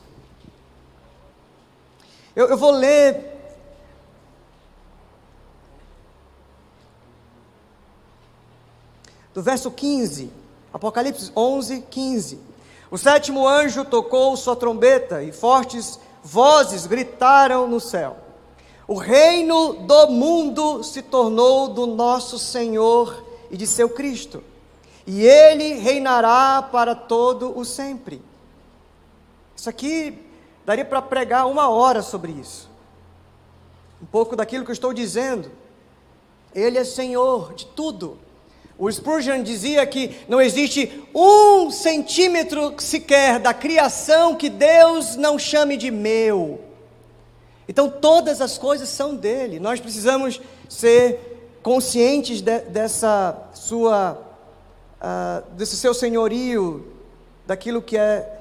Eu, 2.35 2.49
eu 2.49 2.57
vou 2.57 2.71
ler 2.71 3.33
do 9.35 9.43
verso 9.43 9.71
15, 9.71 10.31
Apocalipse 10.73 11.31
11, 11.37 11.83
15. 11.91 12.41
O 12.91 12.99
sétimo 12.99 13.47
anjo 13.47 13.85
tocou 13.85 14.37
sua 14.37 14.57
trombeta 14.57 15.23
e 15.23 15.33
fortes 15.33 15.99
vozes 16.23 16.87
gritaram 16.87 17.67
no 17.67 17.81
céu: 17.81 18.17
O 18.87 18.95
reino 18.95 19.75
do 19.75 20.09
mundo 20.09 20.83
se 20.83 21.03
tornou 21.03 21.69
do 21.69 21.87
nosso 21.87 22.39
Senhor 22.39 23.25
e 23.51 23.57
de 23.57 23.67
seu 23.67 23.89
Cristo, 23.89 24.43
e 25.07 25.25
ele 25.27 25.75
reinará 25.75 26.63
para 26.63 26.95
todo 26.95 27.57
o 27.59 27.65
sempre. 27.65 28.23
Isso 29.57 29.69
aqui 29.69 30.19
daria 30.65 30.85
para 30.85 31.03
pregar 31.03 31.47
uma 31.47 31.69
hora 31.69 32.03
sobre 32.03 32.33
isso. 32.33 32.71
Um 34.03 34.07
pouco 34.07 34.35
daquilo 34.35 34.65
que 34.65 34.71
eu 34.71 34.75
estou 34.75 34.93
dizendo. 34.93 35.51
Ele 36.55 36.79
é 36.79 36.85
Senhor 36.85 37.55
de 37.55 37.67
tudo. 37.67 38.19
O 38.79 38.91
Spurgeon 38.91 39.43
dizia 39.43 39.87
que 39.87 40.17
não 40.29 40.41
existe 40.41 41.05
um 41.15 41.71
centímetro 41.71 42.75
sequer 42.79 43.39
da 43.39 43.55
criação 43.55 44.35
que 44.35 44.51
Deus 44.51 45.15
não 45.15 45.39
chame 45.39 45.77
de 45.77 45.91
meu. 45.91 46.61
Então 47.69 47.89
todas 47.89 48.41
as 48.41 48.59
coisas 48.59 48.89
são 48.89 49.15
dele. 49.15 49.61
Nós 49.61 49.79
precisamos 49.79 50.41
ser 50.69 51.33
conscientes 51.63 52.41
de, 52.41 52.59
dessa 52.61 53.39
sua, 53.55 54.21
uh, 55.03 55.51
desse 55.53 55.77
seu 55.77 55.93
senhorio, 55.93 56.87
daquilo 57.47 57.83
que 57.83 57.99
é 57.99 58.39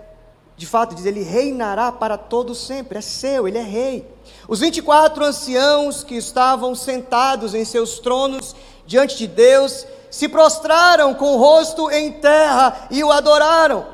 de 0.61 0.67
fato, 0.67 0.93
diz 0.93 1.07
ele 1.07 1.23
reinará 1.23 1.91
para 1.91 2.19
todo 2.19 2.53
sempre, 2.53 2.99
é 2.99 3.01
seu, 3.01 3.47
ele 3.47 3.57
é 3.57 3.63
rei. 3.63 4.07
Os 4.47 4.59
24 4.59 5.25
anciãos 5.25 6.03
que 6.03 6.15
estavam 6.15 6.75
sentados 6.75 7.55
em 7.55 7.65
seus 7.65 7.97
tronos 7.97 8.55
diante 8.85 9.17
de 9.17 9.25
Deus 9.25 9.87
se 10.11 10.29
prostraram 10.29 11.15
com 11.15 11.33
o 11.33 11.37
rosto 11.37 11.89
em 11.89 12.11
terra 12.11 12.87
e 12.91 13.03
o 13.03 13.11
adoraram. 13.11 13.87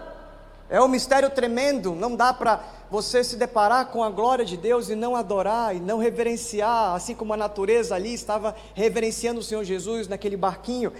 É 0.70 0.82
um 0.82 0.90
mistério 0.90 1.30
tremendo, 1.30 1.96
não 1.96 2.18
dá 2.18 2.34
para 2.34 2.62
você 2.92 3.24
se 3.24 3.38
deparar 3.38 3.86
com 3.86 4.04
a 4.04 4.10
glória 4.10 4.44
de 4.44 4.58
Deus 4.58 4.90
e 4.90 4.96
não 4.96 5.16
adorar 5.16 5.74
e 5.74 5.80
não 5.80 6.00
reverenciar, 6.00 6.96
assim 6.96 7.16
como 7.16 7.34
a 7.34 7.38
natureza 7.38 7.96
ali 7.96 8.14
estava 8.14 8.54
reverenciando 8.74 9.40
o 9.40 9.44
Senhor 9.44 9.64
Jesus 9.64 10.10
naquele 10.10 10.36
barquinho. 10.36 10.92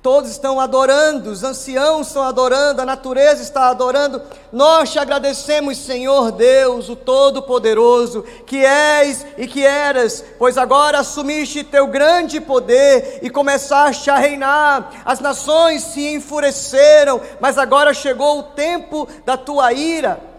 Todos 0.00 0.30
estão 0.30 0.60
adorando, 0.60 1.30
os 1.30 1.42
anciãos 1.42 2.06
estão 2.06 2.22
adorando, 2.22 2.80
a 2.80 2.86
natureza 2.86 3.42
está 3.42 3.68
adorando. 3.68 4.22
Nós 4.52 4.92
te 4.92 4.98
agradecemos, 4.98 5.76
Senhor 5.76 6.30
Deus, 6.30 6.88
o 6.88 6.94
Todo-Poderoso, 6.94 8.24
que 8.46 8.64
és 8.64 9.26
e 9.36 9.48
que 9.48 9.66
eras, 9.66 10.24
pois 10.38 10.56
agora 10.56 11.00
assumiste 11.00 11.64
teu 11.64 11.88
grande 11.88 12.40
poder 12.40 13.18
e 13.22 13.28
começaste 13.28 14.08
a 14.08 14.16
reinar. 14.16 15.02
As 15.04 15.18
nações 15.18 15.82
se 15.82 16.14
enfureceram, 16.14 17.20
mas 17.40 17.58
agora 17.58 17.92
chegou 17.92 18.38
o 18.38 18.44
tempo 18.44 19.08
da 19.26 19.36
tua 19.36 19.72
ira. 19.72 20.37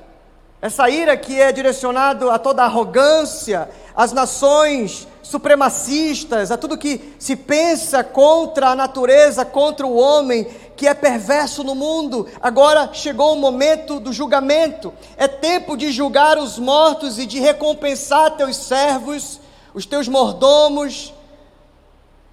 Essa 0.62 0.89
ira 0.89 1.15
que 1.15 1.39
é 1.39 1.52
direcionada 1.54 2.34
a 2.34 2.38
toda 2.38 2.63
arrogância, 2.63 3.69
as 3.95 4.12
nações 4.12 5.08
supremacistas, 5.24 6.52
a 6.52 6.58
tudo 6.58 6.78
que 6.78 7.13
se 7.17 7.36
pensa 7.36 8.04
contra 8.04 8.69
a 8.69 8.76
natureza, 8.76 9.45
contra 9.45 9.88
o 9.88 9.95
homem, 9.95 10.45
que 10.76 10.86
é 10.88 10.93
perverso 10.93 11.63
no 11.63 11.76
mundo. 11.76 12.28
Agora 12.41 12.89
chegou 12.91 13.34
o 13.34 13.38
momento 13.38 14.02
do 14.02 14.12
julgamento. 14.12 14.93
É 15.15 15.28
tempo 15.28 15.78
de 15.78 15.91
julgar 15.93 16.38
os 16.38 16.60
mortos 16.60 17.19
e 17.19 17.26
de 17.26 17.39
recompensar 17.39 18.36
teus 18.36 18.58
servos, 18.58 19.39
os 19.74 19.86
teus 19.86 20.10
mordomos, 20.10 21.13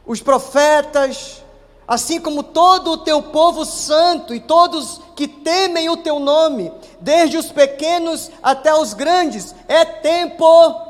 os 0.05 0.21
profetas, 0.21 1.45
assim 1.87 2.21
como 2.21 2.43
todo 2.43 2.93
o 2.93 2.99
teu 2.99 3.23
povo 3.23 3.65
santo 3.65 4.35
e 4.35 4.41
todos 4.41 5.01
que 5.15 5.29
temem 5.29 5.89
o 5.89 5.97
teu 5.97 6.19
nome, 6.19 6.73
desde 7.01 7.37
os 7.37 7.53
pequenos 7.53 8.31
até 8.43 8.75
os 8.75 8.95
grandes. 8.95 9.55
É 9.69 9.85
tempo 9.85 10.87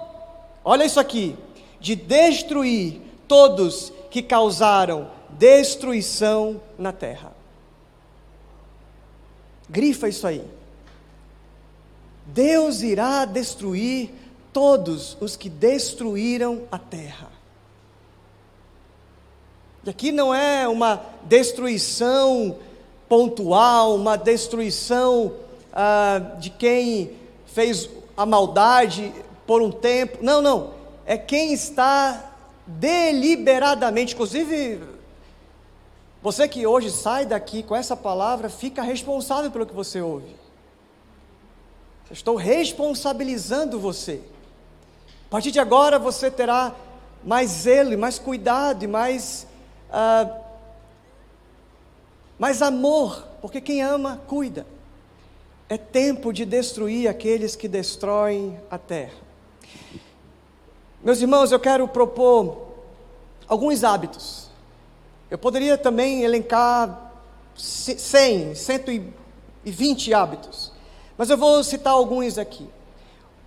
Olha 0.69 0.85
isso 0.85 0.99
aqui: 0.99 1.37
de 1.79 1.95
destruir 1.95 3.01
todos 3.29 3.93
que 4.11 4.21
causaram 4.21 5.09
destruição 5.31 6.61
na 6.77 6.93
terra. 6.93 7.33
Grifa 9.69 10.09
isso 10.09 10.27
aí. 10.27 10.45
Deus 12.27 12.83
irá 12.83 13.25
destruir 13.25 14.11
todos 14.53 15.17
os 15.21 15.37
que 15.37 15.49
destruíram 15.49 16.63
a 16.73 16.79
terra. 16.79 17.36
E 19.87 19.91
aqui 19.91 20.11
não 20.11 20.35
é 20.35 20.67
uma 20.67 21.01
destruição 21.23 22.57
pontual, 23.09 23.95
uma 23.95 24.17
destruição 24.19 25.33
ah, 25.73 26.19
de 26.41 26.51
quem 26.51 27.13
fez 27.47 27.89
a 28.17 28.27
maldade 28.27 29.15
por 29.47 29.63
um 29.63 29.71
tempo. 29.71 30.19
Não, 30.21 30.43
não. 30.43 30.75
É 31.07 31.17
quem 31.17 31.53
está 31.53 32.33
deliberadamente, 32.67 34.15
inclusive 34.15 34.81
você 36.21 36.49
que 36.49 36.67
hoje 36.67 36.91
sai 36.91 37.25
daqui 37.25 37.63
com 37.63 37.77
essa 37.77 37.97
palavra, 37.97 38.49
fica 38.49 38.83
responsável 38.83 39.49
pelo 39.49 39.65
que 39.65 39.73
você 39.73 40.01
ouve. 40.01 40.35
estou 42.11 42.35
responsabilizando 42.35 43.79
você. 43.79 44.21
A 45.29 45.31
partir 45.31 45.53
de 45.53 45.61
agora 45.61 46.01
você 46.01 46.29
terá 46.29 46.75
mais 47.23 47.51
zelo, 47.51 47.93
e 47.93 47.97
mais 47.97 48.19
cuidado 48.19 48.83
e 48.83 48.89
mais, 48.89 49.47
ah, 49.91 50.41
mais 52.39 52.61
amor, 52.61 53.27
porque 53.41 53.61
quem 53.61 53.83
ama, 53.83 54.21
cuida. 54.27 54.67
É 55.69 55.77
tempo 55.77 56.33
de 56.33 56.45
destruir 56.45 57.09
aqueles 57.09 57.57
que 57.57 57.67
destroem 57.67 58.61
a 58.71 58.79
terra. 58.79 59.27
Meus 61.03 61.21
irmãos, 61.21 61.51
eu 61.51 61.59
quero 61.59 61.89
propor 61.89 62.69
alguns 63.49 63.83
hábitos. 63.85 64.49
Eu 65.31 65.39
poderia 65.39 65.77
também 65.77 66.23
elencar 66.23 67.13
100, 67.57 68.55
120 68.55 70.15
hábitos, 70.15 70.73
mas 71.17 71.31
eu 71.31 71.37
vou 71.37 71.65
citar 71.65 71.95
alguns 71.95 72.39
aqui. 72.39 72.69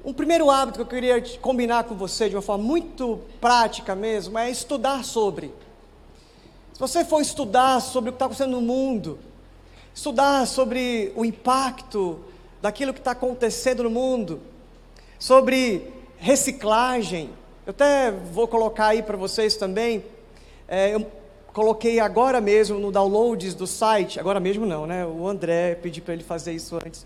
Um 0.03 0.13
primeiro 0.13 0.49
hábito 0.49 0.77
que 0.77 0.81
eu 0.81 0.85
queria 0.85 1.21
combinar 1.39 1.83
com 1.83 1.95
você 1.95 2.29
de 2.29 2.35
uma 2.35 2.41
forma 2.41 2.63
muito 2.63 3.19
prática 3.39 3.95
mesmo 3.95 4.37
é 4.37 4.49
estudar 4.49 5.03
sobre. 5.03 5.53
Se 6.79 6.81
você 6.81 7.03
for 7.03 7.19
estudar 7.19 7.81
sobre 7.81 8.09
o 8.09 8.13
que 8.13 8.15
está 8.15 8.23
acontecendo 8.23 8.51
no 8.51 8.61
mundo, 8.61 9.19
estudar 9.93 10.47
sobre 10.47 11.11
o 11.13 11.25
impacto 11.25 12.21
daquilo 12.61 12.93
que 12.93 12.99
está 12.99 13.11
acontecendo 13.11 13.83
no 13.83 13.89
mundo, 13.89 14.39
sobre 15.19 15.91
reciclagem, 16.15 17.31
eu 17.65 17.71
até 17.71 18.09
vou 18.11 18.47
colocar 18.47 18.87
aí 18.87 19.03
para 19.03 19.17
vocês 19.17 19.57
também. 19.57 20.05
É, 20.69 20.95
eu 20.95 21.05
coloquei 21.51 21.99
agora 21.99 22.39
mesmo 22.39 22.79
no 22.79 22.93
downloads 22.93 23.53
do 23.53 23.67
site, 23.67 24.17
agora 24.17 24.39
mesmo 24.39 24.65
não, 24.65 24.87
né? 24.87 25.05
O 25.05 25.27
André 25.27 25.75
pediu 25.75 26.01
para 26.01 26.13
ele 26.13 26.23
fazer 26.23 26.53
isso 26.53 26.77
antes. 26.77 27.05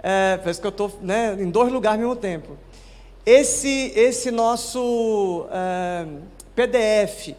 É, 0.00 0.36
parece 0.36 0.60
que 0.60 0.66
eu 0.68 0.70
estou 0.70 0.88
né, 1.02 1.36
em 1.36 1.50
dois 1.50 1.72
lugares 1.72 2.00
ao 2.00 2.06
mesmo 2.06 2.22
tempo. 2.22 2.56
Esse, 3.26 3.92
esse 3.96 4.30
nosso 4.30 5.48
é, 5.50 6.06
PDF, 6.54 7.34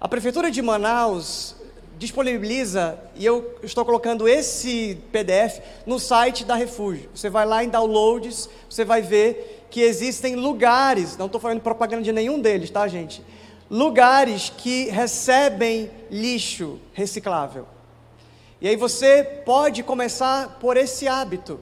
a 0.00 0.06
Prefeitura 0.08 0.50
de 0.50 0.60
Manaus 0.60 1.56
disponibiliza, 1.98 2.98
e 3.14 3.24
eu 3.24 3.58
estou 3.62 3.82
colocando 3.82 4.28
esse 4.28 4.98
PDF 5.10 5.60
no 5.86 5.98
site 5.98 6.44
da 6.44 6.54
Refúgio. 6.54 7.08
Você 7.14 7.30
vai 7.30 7.46
lá 7.46 7.64
em 7.64 7.70
downloads, 7.70 8.50
você 8.68 8.84
vai 8.84 9.00
ver 9.00 9.66
que 9.70 9.80
existem 9.80 10.36
lugares, 10.36 11.16
não 11.16 11.26
estou 11.26 11.40
falando 11.40 11.62
propaganda 11.62 12.02
de 12.02 12.12
nenhum 12.12 12.38
deles, 12.38 12.68
tá, 12.70 12.86
gente? 12.86 13.22
Lugares 13.70 14.52
que 14.54 14.90
recebem 14.90 15.90
lixo 16.10 16.78
reciclável. 16.92 17.66
E 18.60 18.68
aí 18.68 18.76
você 18.76 19.24
pode 19.44 19.82
começar 19.82 20.58
por 20.60 20.76
esse 20.76 21.08
hábito 21.08 21.58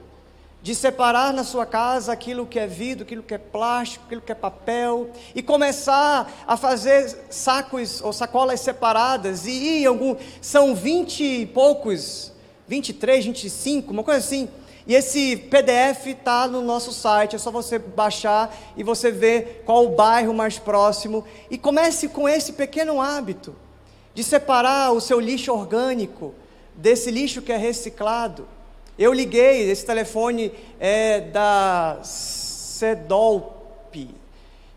de 0.64 0.74
separar 0.74 1.30
na 1.30 1.44
sua 1.44 1.66
casa 1.66 2.10
aquilo 2.10 2.46
que 2.46 2.58
é 2.58 2.66
vidro, 2.66 3.04
aquilo 3.04 3.22
que 3.22 3.34
é 3.34 3.38
plástico, 3.38 4.06
aquilo 4.06 4.22
que 4.22 4.32
é 4.32 4.34
papel, 4.34 5.10
e 5.34 5.42
começar 5.42 6.32
a 6.46 6.56
fazer 6.56 7.26
sacos 7.28 8.00
ou 8.00 8.14
sacolas 8.14 8.60
separadas, 8.60 9.44
e 9.44 9.82
em 9.82 9.84
algum, 9.84 10.16
são 10.40 10.74
vinte 10.74 11.22
e 11.22 11.44
poucos, 11.44 12.32
23, 12.66 13.26
25, 13.26 13.92
uma 13.92 14.02
coisa 14.02 14.20
assim, 14.20 14.48
e 14.86 14.94
esse 14.94 15.36
PDF 15.36 16.06
está 16.06 16.48
no 16.48 16.62
nosso 16.62 16.94
site, 16.94 17.36
é 17.36 17.38
só 17.38 17.50
você 17.50 17.78
baixar 17.78 18.50
e 18.74 18.82
você 18.82 19.10
ver 19.10 19.64
qual 19.66 19.84
o 19.84 19.94
bairro 19.94 20.32
mais 20.32 20.58
próximo, 20.58 21.26
e 21.50 21.58
comece 21.58 22.08
com 22.08 22.26
esse 22.26 22.54
pequeno 22.54 23.02
hábito, 23.02 23.54
de 24.14 24.24
separar 24.24 24.92
o 24.92 25.00
seu 25.02 25.20
lixo 25.20 25.52
orgânico, 25.52 26.34
desse 26.74 27.10
lixo 27.10 27.42
que 27.42 27.52
é 27.52 27.58
reciclado, 27.58 28.48
eu 28.98 29.12
liguei, 29.12 29.70
esse 29.70 29.84
telefone 29.84 30.52
é 30.78 31.20
da 31.20 31.98
Cedolp. 32.02 33.54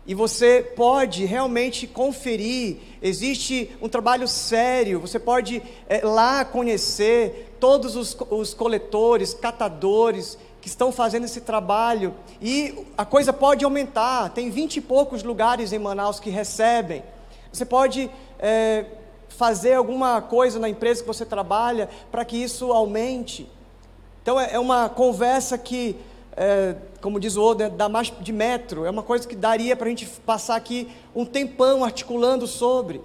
E 0.06 0.14
você 0.14 0.62
pode 0.74 1.26
realmente 1.26 1.86
conferir, 1.86 2.78
existe 3.02 3.70
um 3.82 3.90
trabalho 3.90 4.26
sério, 4.26 5.00
você 5.00 5.18
pode 5.18 5.62
é, 5.86 6.00
lá 6.02 6.46
conhecer 6.46 7.54
todos 7.60 7.94
os, 7.94 8.16
os 8.30 8.54
coletores, 8.54 9.34
catadores 9.34 10.38
que 10.62 10.68
estão 10.68 10.90
fazendo 10.90 11.24
esse 11.24 11.42
trabalho 11.42 12.14
e 12.40 12.86
a 12.96 13.04
coisa 13.04 13.34
pode 13.34 13.66
aumentar. 13.66 14.30
Tem 14.30 14.48
vinte 14.48 14.78
e 14.78 14.80
poucos 14.80 15.22
lugares 15.22 15.74
em 15.74 15.78
Manaus 15.78 16.18
que 16.18 16.30
recebem. 16.30 17.04
Você 17.52 17.66
pode 17.66 18.10
é, 18.38 18.86
fazer 19.28 19.74
alguma 19.74 20.22
coisa 20.22 20.58
na 20.58 20.70
empresa 20.70 21.02
que 21.02 21.06
você 21.06 21.26
trabalha 21.26 21.88
para 22.10 22.24
que 22.24 22.42
isso 22.42 22.72
aumente. 22.72 23.46
Então 24.28 24.38
é, 24.38 24.50
é 24.52 24.58
uma 24.58 24.90
conversa 24.90 25.56
que, 25.56 25.96
é, 26.36 26.74
como 27.00 27.18
diz 27.18 27.34
o 27.36 27.40
outro, 27.40 27.64
né, 27.64 27.70
dá 27.74 27.88
mais 27.88 28.12
de 28.20 28.30
metro, 28.30 28.84
é 28.84 28.90
uma 28.90 29.02
coisa 29.02 29.26
que 29.26 29.34
daria 29.34 29.74
para 29.74 29.86
a 29.86 29.88
gente 29.88 30.04
passar 30.04 30.56
aqui 30.56 30.86
um 31.16 31.24
tempão 31.24 31.82
articulando 31.82 32.46
sobre. 32.46 33.00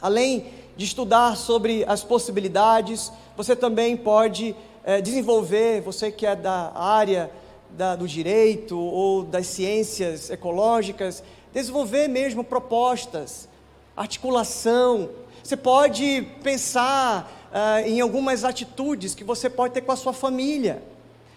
Além 0.00 0.46
de 0.76 0.84
estudar 0.84 1.36
sobre 1.36 1.84
as 1.84 2.04
possibilidades, 2.04 3.10
você 3.36 3.56
também 3.56 3.96
pode 3.96 4.54
é, 4.84 5.00
desenvolver, 5.00 5.80
você 5.80 6.12
que 6.12 6.24
é 6.24 6.36
da 6.36 6.70
área 6.76 7.28
da, 7.70 7.96
do 7.96 8.06
direito 8.06 8.78
ou 8.78 9.24
das 9.24 9.48
ciências 9.48 10.30
ecológicas, 10.30 11.24
desenvolver 11.52 12.06
mesmo 12.06 12.44
propostas, 12.44 13.48
articulação. 13.96 15.10
Você 15.42 15.56
pode 15.56 16.22
pensar 16.40 17.39
uh, 17.50 17.86
em 17.86 18.00
algumas 18.00 18.44
atitudes 18.44 19.14
que 19.14 19.24
você 19.24 19.50
pode 19.50 19.74
ter 19.74 19.80
com 19.80 19.92
a 19.92 19.96
sua 19.96 20.12
família. 20.12 20.82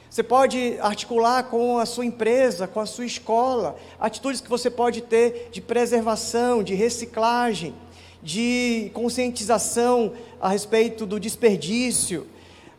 Você 0.09 0.21
pode 0.21 0.77
articular 0.79 1.43
com 1.43 1.79
a 1.79 1.87
sua 1.87 2.05
empresa, 2.05 2.67
com 2.67 2.79
a 2.79 2.85
sua 2.85 3.05
escola, 3.05 3.75
atitudes 3.99 4.41
que 4.41 4.49
você 4.49 4.69
pode 4.69 5.01
ter 5.01 5.49
de 5.51 5.59
preservação, 5.59 6.61
de 6.61 6.75
reciclagem, 6.75 7.73
de 8.21 8.91
conscientização 8.93 10.13
a 10.39 10.49
respeito 10.49 11.05
do 11.05 11.19
desperdício. 11.19 12.27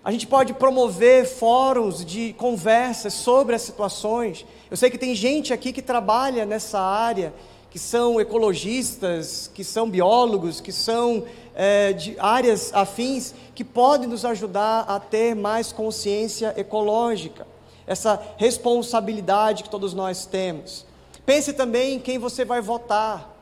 A 0.05 0.13
gente 0.13 0.27
pode 0.27 0.55
promover 0.55 1.27
fóruns 1.27 2.05
de 2.05 2.35
conversas 2.35 3.15
sobre 3.15 3.57
as 3.57 3.63
situações. 3.63 4.47
Eu 4.71 4.77
sei 4.77 4.89
que 4.89 4.99
tem 4.99 5.15
gente 5.15 5.53
aqui 5.53 5.73
que 5.73 5.83
trabalha 5.83 6.47
nessa 6.47 6.79
área 6.79 7.35
que 7.75 7.79
são 7.81 8.21
ecologistas, 8.21 9.51
que 9.53 9.65
são 9.65 9.91
biólogos, 9.91 10.61
que 10.61 10.71
são 10.71 11.25
é, 11.57 11.93
de 11.93 12.17
áreas 12.21 12.73
afins, 12.73 13.35
que 13.53 13.65
podem 13.65 14.09
nos 14.09 14.25
ajudar 14.25 14.83
a 14.83 15.01
ter 15.01 15.35
mais 15.35 15.73
consciência 15.73 16.55
ecológica, 16.57 17.45
essa 17.85 18.23
responsabilidade 18.37 19.65
que 19.65 19.69
todos 19.69 19.93
nós 19.93 20.25
temos. 20.25 20.87
Pense 21.27 21.53
também 21.53 21.95
em 21.95 21.99
quem 21.99 22.17
você 22.17 22.45
vai 22.45 22.61
votar. 22.61 23.35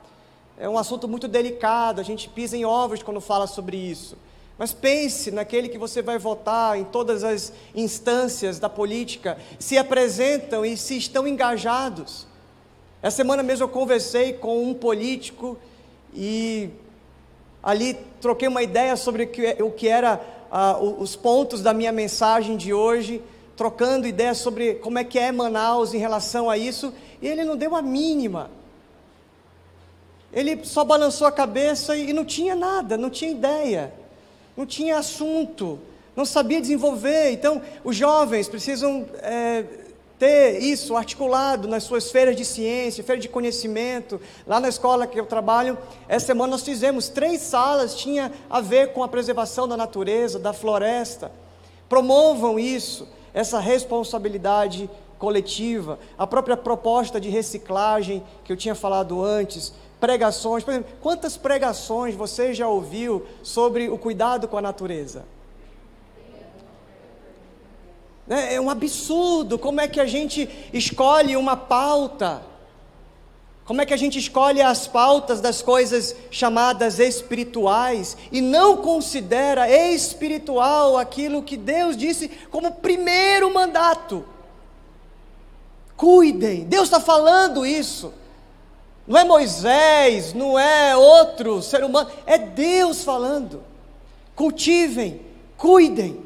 É 0.57 0.67
um 0.67 0.79
assunto 0.79 1.07
muito 1.07 1.29
delicado, 1.29 2.01
a 2.01 2.05
gente 2.05 2.27
pisa 2.31 2.57
em 2.57 2.65
ovos 2.65 3.03
quando 3.03 3.21
fala 3.21 3.47
sobre 3.47 3.77
isso. 3.77 4.17
Mas 4.57 4.73
pense 4.73 5.31
naquele 5.31 5.69
que 5.69 5.77
você 5.77 6.01
vai 6.01 6.17
votar 6.17 6.79
em 6.79 6.85
todas 6.85 7.23
as 7.23 7.53
instâncias 7.75 8.59
da 8.59 8.71
política, 8.71 9.37
se 9.59 9.77
apresentam 9.77 10.65
e 10.65 10.75
se 10.75 10.97
estão 10.97 11.29
engajados 11.29 12.32
essa 13.03 13.17
semana 13.17 13.43
mesmo 13.43 13.65
eu 13.65 13.69
conversei 13.69 14.33
com 14.33 14.63
um 14.63 14.73
político 14.73 15.59
e 16.15 16.71
ali 17.61 17.99
troquei 18.21 18.47
uma 18.47 18.63
ideia 18.63 18.97
sobre 18.97 19.25
o 19.61 19.71
que 19.73 19.89
era 19.89 20.21
uh, 20.53 21.03
os 21.03 21.17
pontos 21.17 21.61
da 21.63 21.75
minha 21.75 21.91
mensagem 21.91 22.57
de 22.57 22.73
hoje, 22.73 23.21
trocando 23.57 24.07
ideias 24.07 24.39
sobre 24.39 24.75
como 24.75 24.99
é 24.99 25.05
que 25.05 25.19
é 25.19 25.33
Manaus 25.33 25.93
em 25.95 25.99
relação 25.99 26.49
a 26.49 26.57
isso, 26.57 26.95
e 27.21 27.27
ele 27.27 27.45
não 27.45 27.57
deu 27.57 27.75
a 27.75 27.83
mínima. 27.83 28.51
Ele 30.33 30.65
só 30.65 30.85
balançou 30.85 31.27
a 31.27 31.33
cabeça 31.33 31.97
e 31.97 32.13
não 32.13 32.25
tinha 32.25 32.55
nada, 32.55 32.97
não 32.97 33.11
tinha 33.11 33.33
ideia, 33.33 33.93
não 34.57 34.65
tinha 34.65 34.97
assunto, 34.97 35.79
não 36.15 36.25
sabia 36.25 36.61
desenvolver. 36.61 37.33
Então, 37.33 37.61
os 37.83 37.97
jovens 37.97 38.49
precisam 38.49 39.07
é, 39.19 39.65
ter 40.23 40.63
isso 40.63 40.97
articulado 40.97 41.67
nas 41.67 41.83
suas 41.83 42.13
feiras 42.13 42.37
de 42.37 42.45
ciência, 42.45 43.03
feira 43.03 43.21
de 43.21 43.29
conhecimento. 43.29 44.21
Lá 44.47 44.61
na 44.61 44.69
escola 44.69 45.05
que 45.05 45.19
eu 45.19 45.27
trabalho, 45.27 45.77
essa 46.07 46.27
semana 46.27 46.53
nós 46.53 46.63
fizemos 46.63 47.09
três 47.09 47.41
salas, 47.41 47.97
tinha 47.97 48.31
a 48.49 48.61
ver 48.61 48.93
com 48.93 49.03
a 49.03 49.09
preservação 49.09 49.67
da 49.67 49.77
natureza, 49.77 50.39
da 50.39 50.53
floresta. 50.53 51.33
Promovam 51.89 52.57
isso, 52.57 53.09
essa 53.35 53.59
responsabilidade 53.59 54.89
coletiva, 55.19 55.99
a 56.17 56.25
própria 56.25 56.57
proposta 56.57 57.21
de 57.21 57.29
reciclagem 57.29 58.23
que 58.45 58.53
eu 58.53 58.57
tinha 58.57 58.77
falado 58.77 59.25
antes, 59.25 59.73
pregações, 59.99 60.63
por 60.63 60.71
exemplo, 60.71 60.93
quantas 61.01 61.37
pregações 61.37 62.15
você 62.15 62.55
já 62.55 62.69
ouviu 62.69 63.27
sobre 63.43 63.89
o 63.89 63.99
cuidado 63.99 64.47
com 64.47 64.57
a 64.57 64.63
natureza? 64.63 65.25
É, 68.33 68.55
é 68.55 68.61
um 68.61 68.71
absurdo 68.71 69.59
como 69.59 69.81
é 69.81 69.87
que 69.87 70.01
a 70.01 70.07
gente 70.07 70.49
escolhe 70.73 71.37
uma 71.37 71.55
pauta. 71.55 72.43
Como 73.65 73.81
é 73.81 73.87
que 73.87 73.95
a 73.95 73.97
gente 73.97 74.19
escolhe 74.19 74.61
as 74.61 74.87
pautas 74.87 75.41
das 75.41 75.61
coisas 75.61 76.17
chamadas 76.31 76.99
espirituais 76.99 78.17
e 78.33 78.41
não 78.41 78.79
considera 78.79 79.71
espiritual 79.71 80.97
aquilo 80.97 81.43
que 81.43 81.57
Deus 81.57 81.97
disse 81.97 82.29
como 82.51 82.73
primeiro 82.73 83.53
mandato? 83.53 84.25
Cuidem, 85.95 86.65
Deus 86.65 86.85
está 86.85 87.01
falando 87.01 87.67
isso. 87.67 88.13
Não 89.07 89.19
é 89.19 89.25
Moisés, 89.25 90.33
não 90.33 90.59
é 90.59 90.97
outro 90.97 91.61
ser 91.61 91.85
humano, 91.85 92.11
é 92.25 92.39
Deus 92.39 93.05
falando. 93.05 93.63
Cultivem, 94.35 95.21
cuidem. 95.57 96.22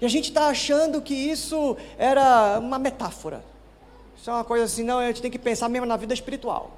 E 0.00 0.06
a 0.06 0.08
gente 0.08 0.28
está 0.30 0.48
achando 0.48 1.02
que 1.02 1.14
isso 1.14 1.76
era 1.98 2.58
uma 2.58 2.78
metáfora. 2.78 3.44
Isso 4.16 4.30
é 4.30 4.32
uma 4.32 4.44
coisa 4.44 4.64
assim, 4.64 4.82
não, 4.82 4.98
a 4.98 5.06
gente 5.06 5.22
tem 5.22 5.30
que 5.30 5.38
pensar 5.38 5.68
mesmo 5.68 5.86
na 5.86 5.96
vida 5.96 6.14
espiritual. 6.14 6.70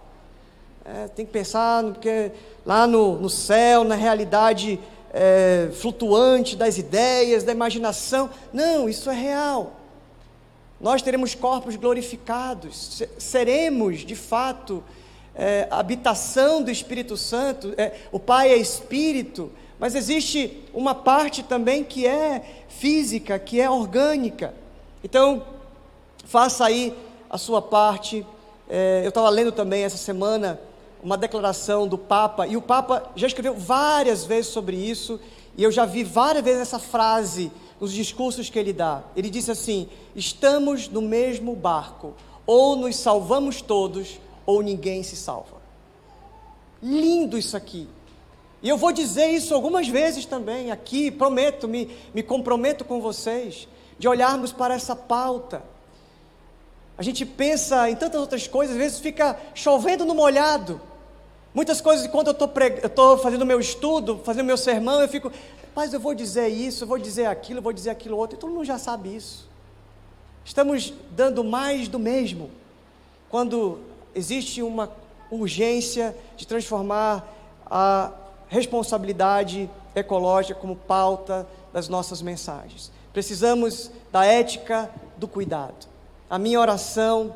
É, 0.84 1.08
tem 1.08 1.24
que 1.24 1.32
pensar 1.32 1.84
porque 1.84 2.32
lá 2.66 2.86
no, 2.86 3.16
no 3.18 3.30
céu, 3.30 3.84
na 3.84 3.94
realidade 3.94 4.80
é, 5.12 5.70
flutuante 5.74 6.56
das 6.56 6.78
ideias, 6.78 7.44
da 7.44 7.52
imaginação. 7.52 8.30
Não, 8.52 8.88
isso 8.88 9.10
é 9.10 9.14
real. 9.14 9.74
Nós 10.80 11.02
teremos 11.02 11.34
corpos 11.34 11.76
glorificados, 11.76 13.04
seremos 13.18 14.00
de 14.00 14.16
fato 14.16 14.82
é, 15.34 15.68
habitação 15.70 16.62
do 16.62 16.70
Espírito 16.70 17.16
Santo. 17.16 17.72
É, 17.76 17.92
o 18.10 18.18
Pai 18.18 18.50
é 18.50 18.56
Espírito, 18.56 19.52
mas 19.82 19.96
existe 19.96 20.62
uma 20.72 20.94
parte 20.94 21.42
também 21.42 21.82
que 21.82 22.06
é 22.06 22.64
física, 22.68 23.36
que 23.36 23.60
é 23.60 23.68
orgânica. 23.68 24.54
Então, 25.02 25.42
faça 26.24 26.64
aí 26.64 26.96
a 27.28 27.36
sua 27.36 27.60
parte. 27.60 28.24
É, 28.70 29.00
eu 29.02 29.08
estava 29.08 29.28
lendo 29.28 29.50
também 29.50 29.82
essa 29.82 29.96
semana 29.96 30.60
uma 31.02 31.18
declaração 31.18 31.88
do 31.88 31.98
Papa, 31.98 32.46
e 32.46 32.56
o 32.56 32.62
Papa 32.62 33.10
já 33.16 33.26
escreveu 33.26 33.56
várias 33.56 34.24
vezes 34.24 34.52
sobre 34.52 34.76
isso, 34.76 35.18
e 35.56 35.64
eu 35.64 35.72
já 35.72 35.84
vi 35.84 36.04
várias 36.04 36.44
vezes 36.44 36.60
essa 36.60 36.78
frase 36.78 37.50
nos 37.80 37.92
discursos 37.92 38.48
que 38.48 38.60
ele 38.60 38.72
dá. 38.72 39.02
Ele 39.16 39.28
disse 39.28 39.50
assim: 39.50 39.88
estamos 40.14 40.88
no 40.88 41.02
mesmo 41.02 41.56
barco, 41.56 42.14
ou 42.46 42.76
nos 42.76 42.94
salvamos 42.94 43.60
todos, 43.60 44.20
ou 44.46 44.62
ninguém 44.62 45.02
se 45.02 45.16
salva. 45.16 45.60
Lindo 46.80 47.36
isso 47.36 47.56
aqui. 47.56 47.88
E 48.62 48.68
eu 48.68 48.76
vou 48.76 48.92
dizer 48.92 49.26
isso 49.26 49.54
algumas 49.54 49.88
vezes 49.88 50.24
também 50.24 50.70
aqui, 50.70 51.10
prometo, 51.10 51.66
me, 51.66 51.90
me 52.14 52.22
comprometo 52.22 52.84
com 52.84 53.00
vocês, 53.00 53.66
de 53.98 54.06
olharmos 54.06 54.52
para 54.52 54.74
essa 54.74 54.94
pauta. 54.94 55.64
A 56.96 57.02
gente 57.02 57.26
pensa 57.26 57.90
em 57.90 57.96
tantas 57.96 58.20
outras 58.20 58.46
coisas, 58.46 58.76
às 58.76 58.80
vezes 58.80 59.00
fica 59.00 59.36
chovendo 59.52 60.04
no 60.04 60.14
molhado. 60.14 60.80
Muitas 61.52 61.80
coisas, 61.80 62.06
enquanto 62.06 62.28
eu 62.28 62.86
estou 62.86 63.18
fazendo 63.18 63.44
meu 63.44 63.58
estudo, 63.58 64.20
fazendo 64.24 64.46
meu 64.46 64.56
sermão, 64.56 65.00
eu 65.00 65.08
fico, 65.08 65.32
mas 65.74 65.92
eu 65.92 65.98
vou 65.98 66.14
dizer 66.14 66.46
isso, 66.46 66.84
eu 66.84 66.88
vou 66.88 66.98
dizer 66.98 67.26
aquilo, 67.26 67.58
eu 67.58 67.62
vou 67.62 67.72
dizer 67.72 67.90
aquilo 67.90 68.16
outro, 68.16 68.36
e 68.36 68.38
todo 68.38 68.52
mundo 68.52 68.64
já 68.64 68.78
sabe 68.78 69.14
isso. 69.14 69.48
Estamos 70.44 70.94
dando 71.10 71.42
mais 71.42 71.88
do 71.88 71.98
mesmo, 71.98 72.48
quando 73.28 73.80
existe 74.14 74.62
uma 74.62 74.90
urgência 75.30 76.16
de 76.36 76.46
transformar 76.46 77.26
a 77.66 78.12
responsabilidade 78.52 79.70
ecológica 79.94 80.60
como 80.60 80.76
pauta 80.76 81.46
das 81.72 81.88
nossas 81.88 82.20
mensagens. 82.20 82.92
Precisamos 83.10 83.90
da 84.12 84.26
ética 84.26 84.90
do 85.16 85.26
cuidado. 85.26 85.86
A 86.28 86.38
minha 86.38 86.60
oração, 86.60 87.34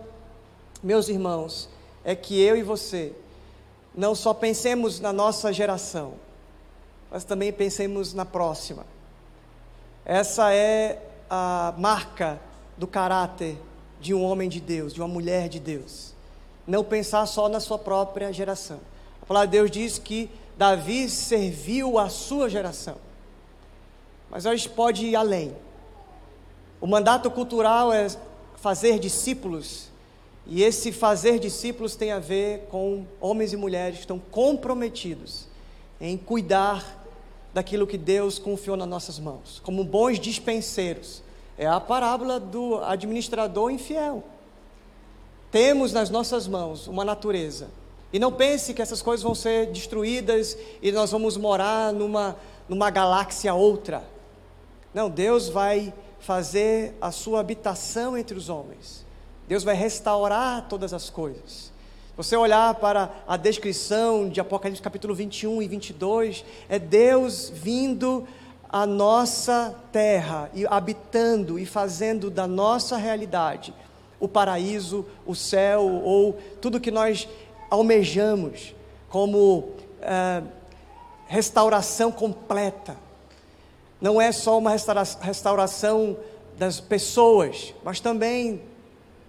meus 0.82 1.08
irmãos, 1.08 1.70
é 2.04 2.14
que 2.14 2.38
eu 2.38 2.54
e 2.54 2.62
você 2.62 3.14
não 3.96 4.14
só 4.14 4.34
pensemos 4.34 5.00
na 5.00 5.10
nossa 5.10 5.54
geração, 5.54 6.12
mas 7.10 7.24
também 7.24 7.50
pensemos 7.50 8.12
na 8.12 8.26
próxima. 8.26 8.84
Essa 10.04 10.52
é 10.52 11.02
a 11.30 11.72
marca 11.78 12.38
do 12.76 12.86
caráter 12.86 13.56
de 14.02 14.12
um 14.12 14.22
homem 14.22 14.50
de 14.50 14.60
Deus, 14.60 14.92
de 14.92 15.00
uma 15.00 15.08
mulher 15.08 15.48
de 15.48 15.60
Deus. 15.60 16.12
Não 16.66 16.84
pensar 16.84 17.24
só 17.24 17.48
na 17.48 17.58
sua 17.58 17.78
própria 17.78 18.30
geração. 18.34 18.80
A 19.22 19.24
palavra 19.24 19.48
de 19.48 19.52
Deus 19.52 19.70
diz 19.70 19.98
que 19.98 20.30
Davi 20.56 21.08
serviu 21.08 21.98
a 21.98 22.08
sua 22.08 22.48
geração. 22.48 22.96
Mas 24.30 24.46
a 24.46 24.56
gente 24.56 24.70
pode 24.70 25.04
ir 25.04 25.16
além. 25.16 25.54
O 26.80 26.86
mandato 26.86 27.30
cultural 27.30 27.92
é 27.92 28.08
fazer 28.56 28.98
discípulos, 28.98 29.88
e 30.46 30.62
esse 30.62 30.92
fazer 30.92 31.38
discípulos 31.38 31.96
tem 31.96 32.12
a 32.12 32.18
ver 32.18 32.66
com 32.70 33.06
homens 33.20 33.52
e 33.52 33.56
mulheres 33.56 33.96
que 33.96 34.00
estão 34.02 34.18
comprometidos 34.18 35.46
em 36.00 36.16
cuidar 36.16 37.04
daquilo 37.52 37.86
que 37.86 37.98
Deus 37.98 38.38
confiou 38.38 38.76
nas 38.76 38.88
nossas 38.88 39.18
mãos, 39.18 39.60
como 39.64 39.82
bons 39.82 40.18
dispenseiros. 40.18 41.22
É 41.58 41.66
a 41.66 41.80
parábola 41.80 42.38
do 42.38 42.76
administrador 42.84 43.70
infiel. 43.70 44.22
Temos 45.50 45.92
nas 45.92 46.10
nossas 46.10 46.46
mãos 46.46 46.86
uma 46.86 47.04
natureza 47.04 47.68
e 48.12 48.18
não 48.18 48.32
pense 48.32 48.72
que 48.72 48.80
essas 48.80 49.02
coisas 49.02 49.22
vão 49.22 49.34
ser 49.34 49.66
destruídas 49.66 50.56
e 50.80 50.92
nós 50.92 51.10
vamos 51.10 51.36
morar 51.36 51.92
numa, 51.92 52.36
numa 52.68 52.90
galáxia 52.90 53.52
outra. 53.52 54.04
Não, 54.94 55.10
Deus 55.10 55.48
vai 55.48 55.92
fazer 56.20 56.94
a 57.00 57.10
sua 57.10 57.40
habitação 57.40 58.16
entre 58.16 58.36
os 58.36 58.48
homens. 58.48 59.04
Deus 59.48 59.64
vai 59.64 59.74
restaurar 59.74 60.66
todas 60.68 60.92
as 60.94 61.10
coisas. 61.10 61.72
Você 62.16 62.34
olhar 62.34 62.74
para 62.76 63.10
a 63.28 63.36
descrição 63.36 64.28
de 64.28 64.40
Apocalipse 64.40 64.82
capítulo 64.82 65.14
21 65.14 65.60
e 65.60 65.68
22, 65.68 66.44
é 66.68 66.78
Deus 66.78 67.50
vindo 67.54 68.26
à 68.68 68.86
nossa 68.86 69.74
terra 69.92 70.50
e 70.54 70.66
habitando 70.66 71.58
e 71.58 71.66
fazendo 71.66 72.30
da 72.30 72.46
nossa 72.46 72.96
realidade 72.96 73.74
o 74.18 74.26
paraíso, 74.26 75.04
o 75.26 75.34
céu 75.34 75.82
ou 75.82 76.38
tudo 76.60 76.80
que 76.80 76.90
nós 76.90 77.28
almejamos 77.70 78.74
como 79.08 79.70
é, 80.00 80.42
restauração 81.26 82.10
completa. 82.12 82.96
Não 84.00 84.20
é 84.20 84.30
só 84.32 84.58
uma 84.58 84.70
restaura 84.70 85.02
restauração 85.20 86.16
das 86.58 86.80
pessoas, 86.80 87.74
mas 87.84 88.00
também 88.00 88.62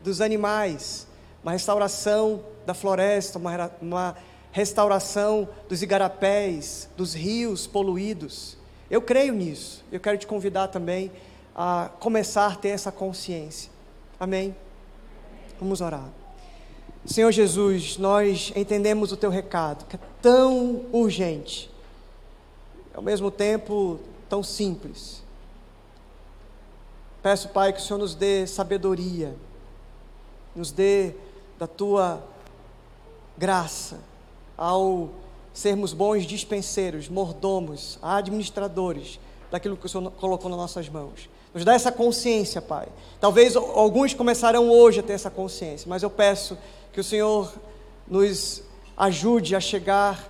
dos 0.04 0.22
animais, 0.22 1.08
uma 1.44 1.52
restauração 1.52 2.44
da 2.66 2.74
floresta, 2.74 3.38
uma, 3.38 3.72
uma 3.82 4.16
restauração 4.52 5.48
dos 5.68 5.82
igarapés, 5.82 6.90
dos 6.96 7.14
rios 7.14 7.68
poluídos. 7.68 8.58
Eu 8.90 9.02
creio 9.02 9.34
nisso. 9.34 9.84
Eu 9.92 10.00
quero 10.00 10.18
te 10.18 10.26
convidar 10.26 10.68
também 10.68 11.12
a 11.56 11.90
começar 12.00 12.48
a 12.48 12.56
ter 12.56 12.70
essa 12.70 12.92
consciência. 12.92 13.72
Amém? 14.20 14.56
Vamos 15.60 15.82
orar. 15.82 16.10
Senhor 17.08 17.32
Jesus, 17.32 17.98
nós 17.98 18.52
entendemos 18.54 19.14
o 19.14 19.18
teu 19.18 19.30
recado, 19.30 19.86
que 19.86 19.96
é 19.96 20.00
tão 20.22 20.86
urgente, 20.92 21.72
ao 22.94 23.02
mesmo 23.02 23.32
tempo 23.32 23.98
tão 24.28 24.44
simples. 24.44 25.24
Peço, 27.24 27.48
Pai, 27.48 27.72
que 27.72 27.80
o 27.80 27.82
Senhor 27.82 27.98
nos 27.98 28.14
dê 28.14 28.46
sabedoria, 28.46 29.34
nos 30.54 30.70
dê 30.70 31.16
da 31.58 31.66
tua 31.66 32.22
graça 33.38 34.00
ao 34.58 35.10
sermos 35.54 35.94
bons 35.94 36.26
dispenseiros, 36.26 37.08
mordomos, 37.08 37.98
administradores 38.02 39.18
daquilo 39.50 39.78
que 39.78 39.86
o 39.86 39.90
Senhor 39.90 40.12
colocou 40.12 40.50
nas 40.50 40.60
nossas 40.60 40.90
mãos. 40.90 41.30
Nos 41.58 41.66
dá 41.66 41.74
essa 41.74 41.92
consciência, 41.92 42.62
Pai. 42.62 42.88
Talvez 43.20 43.56
alguns 43.56 44.14
começarão 44.14 44.70
hoje 44.70 45.00
a 45.00 45.04
ter 45.04 45.14
essa 45.14 45.32
consciência, 45.32 45.90
mas 45.90 46.04
eu 46.04 46.10
peço 46.12 46.56
que 46.94 47.00
o 47.00 47.04
Senhor 47.04 47.52
nos 48.08 48.62
ajude 48.96 49.56
a 49.56 49.60
chegar 49.60 50.24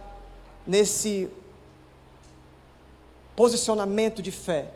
nesse 0.66 1.28
posicionamento 3.36 4.22
de 4.22 4.32
fé, 4.32 4.70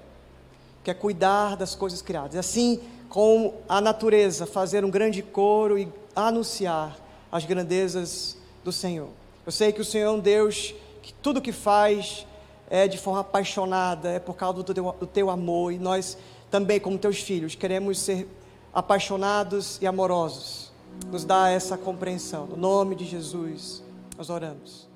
que 0.84 0.92
é 0.92 0.94
cuidar 0.94 1.56
das 1.56 1.74
coisas 1.74 2.02
criadas. 2.02 2.36
Assim 2.36 2.82
como 3.08 3.54
a 3.70 3.80
natureza, 3.80 4.46
fazer 4.46 4.84
um 4.84 4.92
grande 4.92 5.22
coro 5.22 5.80
e 5.80 5.88
anunciar 6.14 6.98
as 7.32 7.46
grandezas 7.46 8.36
do 8.62 8.74
Senhor. 8.74 9.08
Eu 9.46 9.54
sei 9.54 9.72
que 9.72 9.80
o 9.80 9.86
Senhor 9.86 10.08
é 10.08 10.12
um 10.12 10.20
Deus 10.20 10.76
que 11.02 11.14
tudo 11.14 11.42
que 11.42 11.54
faz 11.54 12.28
é 12.70 12.88
de 12.88 12.98
forma 12.98 13.20
apaixonada, 13.20 14.12
é 14.12 14.20
por 14.20 14.36
causa 14.36 14.62
do 14.62 14.74
teu, 14.74 14.96
do 14.98 15.06
teu 15.06 15.30
amor, 15.30 15.74
e 15.74 15.78
nós 15.78 16.18
também, 16.52 16.80
como 16.80 16.98
teus 16.98 17.22
filhos, 17.22 17.56
queremos 17.56 18.00
ser 18.00 18.28
apaixonados 18.74 19.82
e 19.82 19.88
amorosos 19.88 20.72
nos 21.10 21.26
dá 21.26 21.50
essa 21.50 21.78
compreensão. 21.78 22.46
No 22.48 22.58
nome 22.58 22.96
de 22.96 23.06
Jesus, 23.06 23.84
nós 24.18 24.30
oramos. 24.30 24.88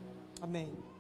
Amém. 0.42 0.85